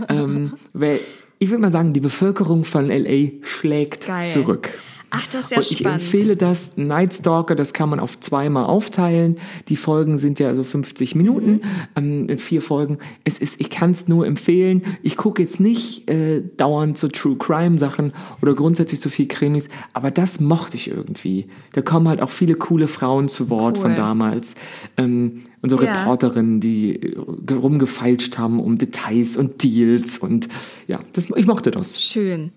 Ähm, 0.08 0.52
weil 0.72 1.00
ich 1.40 1.50
würde 1.50 1.60
mal 1.62 1.72
sagen, 1.72 1.92
die 1.92 2.00
Bevölkerung 2.00 2.62
von 2.62 2.86
LA 2.88 3.30
schlägt 3.42 4.06
Geil. 4.06 4.22
zurück. 4.22 4.78
Ach, 5.14 5.26
das 5.26 5.44
ist 5.44 5.50
ja 5.50 5.58
Und 5.58 5.70
ich 5.70 5.78
spannend. 5.78 6.00
empfehle 6.02 6.36
das, 6.36 6.72
Night 6.76 7.12
Stalker, 7.12 7.54
das 7.54 7.74
kann 7.74 7.90
man 7.90 8.00
auf 8.00 8.18
zweimal 8.20 8.64
aufteilen. 8.64 9.36
Die 9.68 9.76
Folgen 9.76 10.16
sind 10.16 10.40
ja 10.40 10.54
so 10.54 10.64
50 10.64 11.14
Minuten, 11.14 11.60
Mhm. 11.96 12.26
ähm, 12.30 12.38
vier 12.38 12.62
Folgen. 12.62 12.96
Es 13.24 13.38
ist, 13.38 13.60
ich 13.60 13.68
kann 13.68 13.90
es 13.90 14.08
nur 14.08 14.26
empfehlen. 14.26 14.82
Ich 15.02 15.18
gucke 15.18 15.42
jetzt 15.42 15.60
nicht 15.60 16.08
äh, 16.10 16.42
dauernd 16.56 16.96
so 16.96 17.08
True 17.08 17.36
Crime 17.36 17.78
Sachen 17.78 18.14
oder 18.40 18.54
grundsätzlich 18.54 19.00
so 19.00 19.10
viel 19.10 19.28
Krimis, 19.28 19.68
aber 19.92 20.10
das 20.10 20.40
mochte 20.40 20.76
ich 20.78 20.88
irgendwie. 20.88 21.46
Da 21.74 21.82
kommen 21.82 22.08
halt 22.08 22.22
auch 22.22 22.30
viele 22.30 22.54
coole 22.54 22.88
Frauen 22.88 23.28
zu 23.28 23.50
Wort 23.50 23.76
Cool. 23.76 23.82
von 23.82 23.94
damals. 23.94 24.54
Ähm, 24.96 25.42
unsere 25.60 25.84
Ja. 25.84 25.92
Reporterinnen, 25.92 26.60
die 26.60 26.96
äh, 26.96 27.52
rumgefeilscht 27.52 28.38
haben 28.38 28.58
um 28.60 28.78
Details 28.78 29.36
und 29.36 29.62
Deals 29.62 30.16
und 30.18 30.48
ja, 30.88 30.98
das, 31.12 31.28
ich 31.36 31.46
mochte 31.46 31.70
das. 31.70 32.00
Schön. 32.02 32.50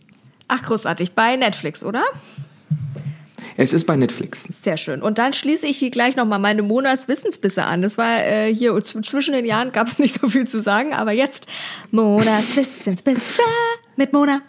Ach, 0.48 0.62
großartig. 0.62 1.13
Bei 1.13 1.36
Netflix, 1.36 1.84
oder? 1.84 2.04
Es 3.58 3.72
ist 3.72 3.86
bei 3.86 3.96
Netflix. 3.96 4.44
Sehr 4.44 4.78
schön. 4.78 5.02
Und 5.02 5.18
dann 5.18 5.34
schließe 5.34 5.65
ich 5.65 5.78
hier 5.78 5.89
gleich 5.89 6.15
nochmal 6.15 6.39
meine 6.39 6.62
Monatswissensbisse 6.62 7.65
an. 7.65 7.82
Das 7.82 7.98
war 7.98 8.24
äh, 8.26 8.54
hier 8.54 8.82
zwischen 8.84 9.34
den 9.34 9.46
Jahren 9.46 9.72
gab 9.72 9.88
es 9.88 10.00
nicht 10.00 10.20
so 10.20 10.30
viel 10.30 10.48
zu 10.48 10.62
sagen, 10.62 10.94
aber 10.94 11.13
jetzt 11.13 11.48
Monatswissensbisse 11.91 13.41
mit 13.96 14.12
Mona. 14.12 14.41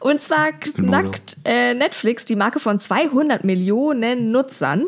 Und 0.00 0.20
zwar 0.20 0.52
knackt 0.52 1.36
äh, 1.44 1.74
Netflix 1.74 2.24
die 2.24 2.34
Marke 2.34 2.58
von 2.58 2.80
200 2.80 3.44
Millionen 3.44 4.32
Nutzern. 4.32 4.86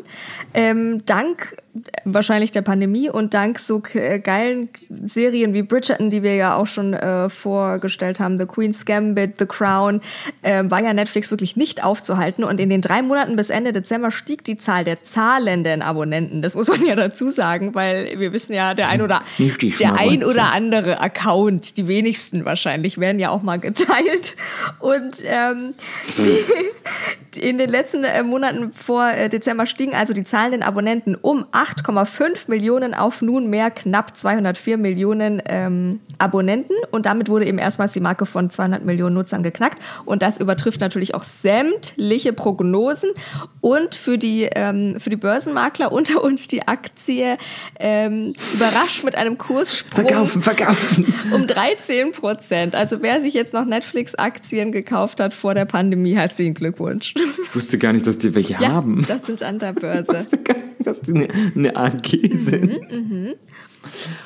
Ähm, 0.52 1.02
dank 1.04 1.57
wahrscheinlich 2.04 2.52
der 2.52 2.62
Pandemie 2.62 3.10
und 3.10 3.34
dank 3.34 3.58
so 3.58 3.82
äh, 3.94 4.20
geilen 4.20 4.68
Serien 5.04 5.54
wie 5.54 5.62
Bridgerton, 5.62 6.10
die 6.10 6.22
wir 6.22 6.37
ja 6.37 6.56
auch 6.56 6.66
schon 6.66 6.94
äh, 6.94 7.28
vorgestellt 7.28 8.20
haben, 8.20 8.38
The 8.38 8.46
Queen's 8.46 8.84
Gambit, 8.84 9.34
The 9.38 9.46
Crown, 9.46 10.00
äh, 10.42 10.62
war 10.66 10.80
ja 10.80 10.94
Netflix 10.94 11.30
wirklich 11.30 11.56
nicht 11.56 11.82
aufzuhalten. 11.82 12.44
Und 12.44 12.60
in 12.60 12.70
den 12.70 12.80
drei 12.80 13.02
Monaten 13.02 13.34
bis 13.34 13.50
Ende 13.50 13.72
Dezember 13.72 14.10
stieg 14.10 14.44
die 14.44 14.56
Zahl 14.56 14.84
der 14.84 15.02
zahlenden 15.02 15.82
Abonnenten. 15.82 16.42
Das 16.42 16.54
muss 16.54 16.68
man 16.68 16.84
ja 16.87 16.94
dazu 16.94 17.30
sagen, 17.30 17.74
weil 17.74 18.20
wir 18.20 18.32
wissen 18.32 18.54
ja, 18.54 18.74
der 18.74 18.88
ein 18.88 19.02
oder, 19.02 19.22
der 19.38 19.94
ein 19.94 20.22
oder 20.22 20.52
andere 20.52 21.00
Account, 21.00 21.76
die 21.76 21.88
wenigsten 21.88 22.44
wahrscheinlich, 22.44 22.98
werden 22.98 23.18
ja 23.18 23.30
auch 23.30 23.42
mal 23.42 23.58
geteilt. 23.58 24.37
Und 24.78 25.22
ähm, 25.24 25.74
die, 26.18 27.40
in 27.40 27.58
den 27.58 27.68
letzten 27.68 28.04
äh, 28.04 28.22
Monaten 28.22 28.72
vor 28.72 29.08
äh, 29.08 29.28
Dezember 29.28 29.66
stiegen 29.66 29.94
also 29.94 30.14
die 30.14 30.24
zahlenden 30.24 30.62
Abonnenten 30.62 31.16
um 31.16 31.44
8,5 31.64 32.48
Millionen 32.48 32.94
auf 32.94 33.22
nunmehr 33.22 33.70
knapp 33.70 34.16
204 34.16 34.77
Millionen 34.77 35.42
ähm, 35.46 36.00
Abonnenten. 36.18 36.74
Und 36.90 37.07
damit 37.07 37.29
wurde 37.29 37.46
eben 37.46 37.59
erstmals 37.59 37.92
die 37.92 38.00
Marke 38.00 38.27
von 38.27 38.50
200 38.50 38.85
Millionen 38.85 39.14
Nutzern 39.14 39.42
geknackt. 39.42 39.83
Und 40.05 40.22
das 40.22 40.37
übertrifft 40.38 40.81
natürlich 40.81 41.14
auch 41.14 41.24
sämtliche 41.24 42.33
Prognosen. 42.33 43.11
Und 43.61 43.94
für 43.94 44.18
die, 44.18 44.48
ähm, 44.55 44.96
für 45.00 45.11
die 45.11 45.16
Börsenmakler 45.16 45.90
unter 45.92 46.22
uns 46.22 46.46
die 46.48 46.66
Aktie 46.68 47.38
ähm, 47.81 48.35
überrascht 48.53 49.05
mit 49.05 49.16
einem 49.16 49.38
Kurssprung 49.38 50.05
Verkaufen, 50.07 50.42
verkaufen. 50.42 51.14
um 51.33 51.46
13 51.46 52.12
Prozent. 52.12 52.74
Also 52.74 53.00
wer 53.00 53.22
sich 53.22 53.33
jetzt 53.35 53.55
noch 53.55 53.64
Netflix-Aktien 53.64 54.72
gekauft 54.72 55.20
hat 55.20 55.33
vor 55.33 55.55
der 55.55 55.64
Pandemie, 55.64 56.14
herzlichen 56.14 56.55
Glückwunsch. 56.55 57.14
Ich 57.42 57.55
wusste 57.55 57.79
gar 57.79 57.92
nicht, 57.92 58.07
dass 58.07 58.18
die 58.18 58.35
welche 58.35 58.55
Ja, 58.55 58.72
haben. 58.72 59.05
das 59.09 59.24
sind 59.24 59.42
an 59.42 59.59
der 59.59 59.72
Börse. 59.72 60.27
dass 60.87 61.01
die 61.01 61.12
eine, 61.14 61.29
eine 61.55 61.77
AG 61.77 62.18
sind. 62.35 62.73
Mhm. 62.90 63.35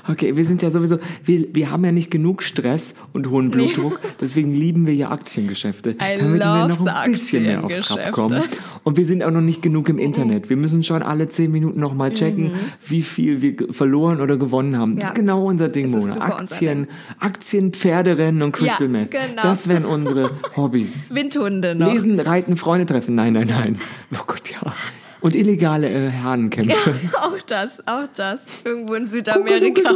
Okay, 0.07 0.37
wir 0.37 0.45
sind 0.45 0.63
ja 0.63 0.71
sowieso, 0.71 0.99
wir, 1.25 1.53
wir 1.53 1.73
haben 1.73 1.85
ja 1.85 1.91
nicht 1.91 2.13
genug 2.13 2.45
Stress 2.45 2.95
und 3.13 3.29
hohen 3.29 3.51
Blutdruck, 3.51 3.99
deswegen 4.21 4.55
lieben 4.55 4.87
wir 4.87 4.95
ja 4.95 5.11
Aktiengeschäfte. 5.11 5.97
I 6.01 6.17
damit 6.17 6.39
wir 6.41 6.69
noch 6.69 6.87
ein 6.87 7.11
bisschen 7.11 7.43
mehr 7.43 7.65
auf 7.65 7.77
Trab 7.79 8.13
kommen. 8.13 8.41
Und 8.85 8.97
wir 8.97 9.05
sind 9.05 9.25
auch 9.25 9.33
noch 9.33 9.41
nicht 9.41 9.61
genug 9.61 9.89
im 9.89 9.99
Internet. 9.99 10.49
Wir 10.49 10.57
müssen 10.57 10.85
schon 10.85 11.03
alle 11.03 11.27
zehn 11.29 11.51
Minuten 11.51 11.81
noch 11.81 11.93
mal 11.93 12.13
checken, 12.13 12.53
Mhm. 12.53 12.57
wie 12.87 13.03
viel 13.03 13.43
wir 13.43 13.57
verloren 13.73 14.21
oder 14.21 14.37
gewonnen 14.37 14.79
haben. 14.79 14.95
Das 14.95 15.03
Ja. 15.03 15.09
ist 15.09 15.15
genau 15.17 15.45
unser 15.47 15.69
Ding, 15.69 15.91
Das 15.91 16.01
Mona. 16.01 16.21
Aktien, 16.21 16.87
Aktien, 17.19 17.73
Pferderennen 17.73 18.43
und 18.43 18.53
Crystal 18.53 18.87
Ja, 18.87 18.93
Meth. 18.93 19.11
genau. 19.11 19.43
Das 19.43 19.67
wären 19.67 19.85
unsere 19.85 20.31
Hobbys. 20.57 21.13
Windhunde 21.13 21.75
noch. 21.75 21.93
Lesen, 21.93 22.21
reiten, 22.21 22.57
Freunde 22.57 22.87
treffen. 22.87 23.17
Nein, 23.17 23.33
nein, 23.33 23.49
nein. 23.49 23.79
Oh 24.15 24.23
Gott, 24.25 24.51
ja. 24.53 24.73
Und 25.21 25.35
illegale 25.35 25.89
äh, 25.89 26.13
Hahnenkämpfe. 26.13 26.95
auch 27.21 27.39
das, 27.47 27.87
auch 27.89 28.07
das. 28.15 28.41
Irgendwo 28.65 28.95
in 28.95 29.07
Südamerika. 29.07 29.91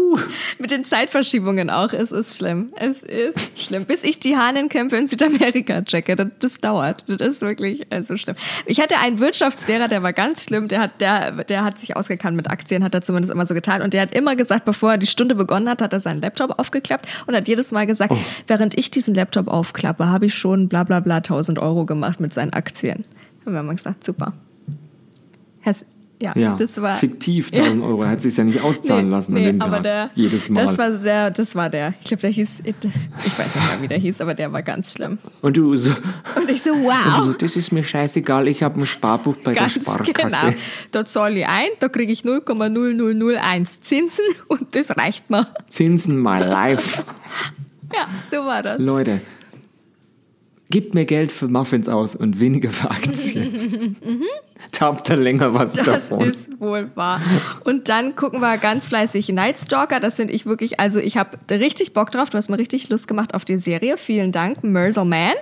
Mit 0.58 0.70
den 0.70 0.84
Zeitverschiebungen 0.84 1.70
auch. 1.70 1.92
Es 1.92 2.12
ist 2.12 2.36
schlimm. 2.36 2.72
Es 2.76 3.02
ist 3.02 3.50
schlimm. 3.58 3.86
Bis 3.86 4.04
ich 4.04 4.20
die 4.20 4.36
Hahnenkämpfe 4.36 4.96
in 4.96 5.06
Südamerika 5.06 5.82
checke. 5.82 6.14
Das, 6.14 6.28
das 6.40 6.60
dauert. 6.60 7.04
Das 7.06 7.26
ist 7.26 7.40
wirklich 7.40 7.86
also 7.90 8.16
schlimm. 8.16 8.36
Ich 8.66 8.80
hatte 8.80 8.98
einen 8.98 9.18
Wirtschaftslehrer, 9.18 9.88
der 9.88 10.02
war 10.02 10.12
ganz 10.12 10.44
schlimm. 10.44 10.68
Der 10.68 10.80
hat, 10.80 11.00
der, 11.00 11.44
der 11.44 11.64
hat 11.64 11.78
sich 11.78 11.96
ausgekannt 11.96 12.36
mit 12.36 12.50
Aktien, 12.50 12.84
hat 12.84 12.94
er 12.94 13.00
zumindest 13.00 13.32
immer 13.32 13.46
so 13.46 13.54
getan. 13.54 13.80
Und 13.80 13.94
der 13.94 14.02
hat 14.02 14.14
immer 14.14 14.36
gesagt, 14.36 14.66
bevor 14.66 14.92
er 14.92 14.98
die 14.98 15.06
Stunde 15.06 15.34
begonnen 15.34 15.70
hat, 15.70 15.80
hat 15.80 15.94
er 15.94 16.00
seinen 16.00 16.20
Laptop 16.20 16.58
aufgeklappt 16.58 17.06
und 17.26 17.34
hat 17.34 17.48
jedes 17.48 17.72
Mal 17.72 17.86
gesagt, 17.86 18.14
während 18.46 18.76
ich 18.78 18.90
diesen 18.90 19.14
Laptop 19.14 19.48
aufklappe, 19.48 20.06
habe 20.06 20.26
ich 20.26 20.34
schon 20.34 20.68
bla 20.68 20.84
bla 20.84 21.00
bla 21.00 21.16
1000 21.16 21.58
Euro 21.58 21.86
gemacht 21.86 22.20
mit 22.20 22.34
seinen 22.34 22.52
Aktien. 22.52 23.04
Und 23.46 23.52
wir 23.52 23.58
haben 23.58 23.74
gesagt, 23.74 24.04
super. 24.04 24.34
Ja, 26.18 26.32
Ja, 26.34 26.56
das 26.58 26.80
war 26.80 26.96
fiktiv 26.96 27.52
1000 27.52 27.82
Euro. 27.84 28.02
Er 28.04 28.08
hat 28.12 28.22
sich 28.22 28.34
ja 28.38 28.42
nicht 28.44 28.62
auszahlen 28.62 29.10
lassen 29.10 29.36
an 29.36 29.42
dem 29.44 29.60
aber 29.60 29.76
Tag. 29.76 29.82
der, 29.82 30.10
Jedes 30.14 30.48
Mal. 30.48 30.64
Das 30.64 30.78
war 30.78 30.90
der, 30.92 31.30
das 31.30 31.54
war 31.54 31.68
der. 31.68 31.92
Ich 32.00 32.06
glaube, 32.08 32.22
der 32.22 32.30
hieß, 32.30 32.62
ich 32.64 32.74
weiß 33.38 33.54
nicht 33.54 33.54
mehr, 33.70 33.82
wie 33.82 33.88
der 33.88 33.98
hieß, 33.98 34.22
aber 34.22 34.32
der 34.32 34.50
war 34.50 34.62
ganz 34.62 34.92
schlimm. 34.94 35.18
und 35.42 35.58
du 35.58 35.76
so, 35.76 35.90
Und 36.36 36.48
ich 36.48 36.62
so, 36.62 36.70
du 36.70 36.76
so, 36.80 36.84
wow. 36.86 37.36
das 37.36 37.56
ist 37.56 37.70
mir 37.70 37.82
scheißegal, 37.82 38.48
ich 38.48 38.62
habe 38.62 38.80
ein 38.80 38.86
Sparbuch 38.86 39.36
bei 39.44 39.52
Ganz 39.52 39.74
der 39.74 39.82
Sparkasse. 39.82 40.12
genau. 40.46 40.54
Da 40.90 41.04
zahle 41.04 41.40
ich 41.40 41.46
ein, 41.46 41.68
da 41.80 41.88
kriege 41.90 42.10
ich 42.10 42.22
0,0001 42.22 43.82
Zinsen 43.82 44.24
und 44.48 44.74
das 44.74 44.96
reicht 44.96 45.28
mir. 45.28 45.46
Zinsen 45.68 46.22
my 46.22 46.38
life. 46.38 47.02
Ja, 47.94 48.08
so 48.30 48.38
war 48.44 48.62
das. 48.64 48.80
Leute, 48.80 49.20
gebt 50.70 50.94
mir 50.94 51.04
Geld 51.04 51.30
für 51.30 51.46
Muffins 51.46 51.88
aus 51.88 52.16
und 52.16 52.40
weniger 52.40 52.70
für 52.70 52.90
Aktien. 52.90 53.96
Mhm. 54.04 54.22
Da 54.78 54.86
habt 54.86 55.08
ihr 55.10 55.16
länger 55.16 55.54
was 55.54 55.74
Das 55.74 55.86
davon. 55.86 56.20
ist 56.30 56.60
wohl 56.60 56.90
wahr. 56.94 57.20
Und 57.64 57.88
dann 57.88 58.14
gucken 58.16 58.40
wir 58.40 58.58
ganz 58.58 58.88
fleißig 58.88 59.28
Night 59.30 59.58
Stalker. 59.58 60.00
Das 60.00 60.16
finde 60.16 60.34
ich 60.34 60.46
wirklich, 60.46 60.80
also 60.80 60.98
ich 60.98 61.16
habe 61.16 61.30
richtig 61.50 61.92
Bock 61.94 62.10
drauf. 62.10 62.30
Du 62.30 62.38
hast 62.38 62.48
mir 62.48 62.58
richtig 62.58 62.88
Lust 62.88 63.08
gemacht 63.08 63.34
auf 63.34 63.44
die 63.44 63.58
Serie. 63.58 63.96
Vielen 63.96 64.32
Dank, 64.32 64.62
Merzel 64.64 65.04
Man. 65.04 65.32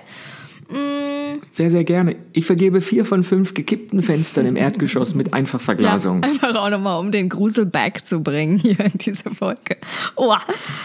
Mm, 0.69 1.41
Sehr, 1.51 1.69
sehr 1.69 1.83
gerne. 1.83 2.15
Ich 2.33 2.45
vergebe 2.45 2.81
vier 2.81 3.05
von 3.05 3.23
fünf 3.23 3.53
gekippten 3.53 4.01
Fenstern 4.01 4.45
im 4.45 4.55
Erdgeschoss 4.55 5.15
mit 5.15 5.33
Einfachverglasung. 5.33 6.21
Ja, 6.23 6.29
einfach 6.29 6.55
auch 6.55 6.69
nochmal, 6.69 6.99
um 6.99 7.11
den 7.11 7.29
Grusel 7.29 7.65
back 7.65 8.05
zu 8.07 8.21
bringen 8.23 8.57
hier 8.57 8.79
in 8.79 8.97
diese 8.97 9.29
Folge. 9.33 9.77
Oh. 10.15 10.33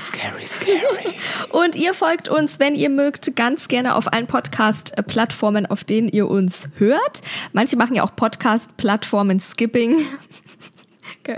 Scary, 0.00 0.44
scary. 0.44 1.14
Und 1.50 1.76
ihr 1.76 1.94
folgt 1.94 2.28
uns, 2.28 2.58
wenn 2.58 2.74
ihr 2.74 2.90
mögt, 2.90 3.34
ganz 3.36 3.68
gerne 3.68 3.94
auf 3.94 4.12
allen 4.12 4.26
Podcast-Plattformen, 4.26 5.66
auf 5.66 5.84
denen 5.84 6.08
ihr 6.08 6.28
uns 6.28 6.68
hört. 6.76 7.22
Manche 7.52 7.76
machen 7.76 7.94
ja 7.96 8.04
auch 8.04 8.14
Podcast-Plattformen-Skipping. 8.16 9.96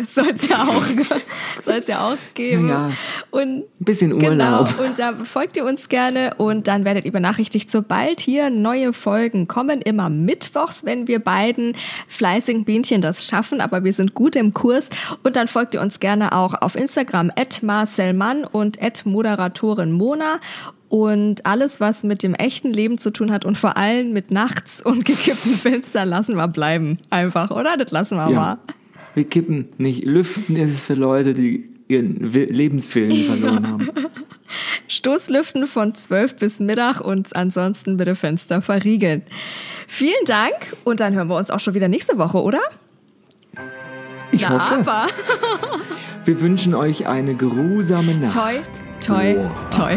Soll 0.06 0.30
es 0.34 0.48
ja 0.48 0.62
auch, 0.62 0.82
soll's 1.60 1.86
ja 1.86 2.06
auch 2.06 2.16
geben. 2.34 2.68
Ja, 2.68 2.88
ja. 2.88 2.94
Und 3.30 3.58
Ein 3.58 3.64
bisschen 3.78 4.18
Genau, 4.18 4.60
Urlaub. 4.60 4.80
und 4.80 4.98
da 4.98 5.12
folgt 5.12 5.56
ihr 5.56 5.64
uns 5.64 5.88
gerne 5.88 6.34
und 6.38 6.68
dann 6.68 6.84
werdet 6.84 7.04
ihr 7.04 7.12
benachrichtigt, 7.12 7.70
sobald 7.70 8.20
hier 8.20 8.48
neue 8.50 8.92
Folgen 8.92 9.48
kommen, 9.48 9.82
immer 9.82 10.08
mittwochs, 10.08 10.84
wenn 10.84 11.08
wir 11.08 11.18
beiden 11.18 11.76
fleißigen 12.08 12.64
Bienchen 12.64 13.02
das 13.02 13.24
schaffen, 13.26 13.60
aber 13.60 13.84
wir 13.84 13.92
sind 13.92 14.14
gut 14.14 14.36
im 14.36 14.54
Kurs 14.54 14.88
und 15.24 15.36
dann 15.36 15.48
folgt 15.48 15.74
ihr 15.74 15.80
uns 15.80 16.00
gerne 16.00 16.32
auch 16.32 16.54
auf 16.54 16.74
Instagram 16.74 17.30
at 17.36 17.62
Marcelmann 17.62 18.44
und 18.44 18.80
at 18.82 19.04
Moderatorin 19.04 19.92
Mona 19.92 20.40
und 20.88 21.46
alles, 21.46 21.80
was 21.80 22.04
mit 22.04 22.22
dem 22.22 22.34
echten 22.34 22.70
Leben 22.70 22.98
zu 22.98 23.10
tun 23.10 23.32
hat 23.32 23.44
und 23.44 23.56
vor 23.56 23.76
allem 23.76 24.12
mit 24.12 24.30
nachts 24.30 24.80
und 24.80 25.04
gekippten 25.04 25.54
Fenstern 25.54 26.08
lassen 26.08 26.36
wir 26.36 26.48
bleiben. 26.48 26.98
Einfach, 27.10 27.50
oder? 27.50 27.76
Das 27.76 27.90
lassen 27.90 28.16
wir 28.16 28.28
mal. 28.30 28.58
Wir 29.14 29.24
kippen 29.24 29.68
nicht. 29.78 30.04
Lüften 30.04 30.56
ist 30.56 30.70
es 30.72 30.80
für 30.80 30.94
Leute, 30.94 31.34
die 31.34 31.68
ihren 31.88 32.16
Lebenswillen 32.30 33.24
verloren 33.24 33.68
haben. 33.68 33.88
Stoßlüften 34.88 35.66
von 35.66 35.94
12 35.94 36.36
bis 36.36 36.60
Mittag 36.60 37.00
und 37.00 37.34
ansonsten 37.34 37.96
bitte 37.96 38.14
Fenster 38.14 38.62
verriegeln. 38.62 39.22
Vielen 39.88 40.24
Dank 40.26 40.54
und 40.84 41.00
dann 41.00 41.14
hören 41.14 41.28
wir 41.28 41.36
uns 41.36 41.50
auch 41.50 41.60
schon 41.60 41.74
wieder 41.74 41.88
nächste 41.88 42.18
Woche, 42.18 42.42
oder? 42.42 42.60
Ich 44.32 44.42
Na, 44.42 44.50
hoffe. 44.50 44.74
aber. 44.74 45.06
Wir 46.24 46.40
wünschen 46.40 46.74
euch 46.74 47.06
eine 47.06 47.34
geruhsame 47.34 48.14
Nacht. 48.14 48.34
Toi, 48.34 48.54
toi, 49.00 49.48
toi. 49.70 49.96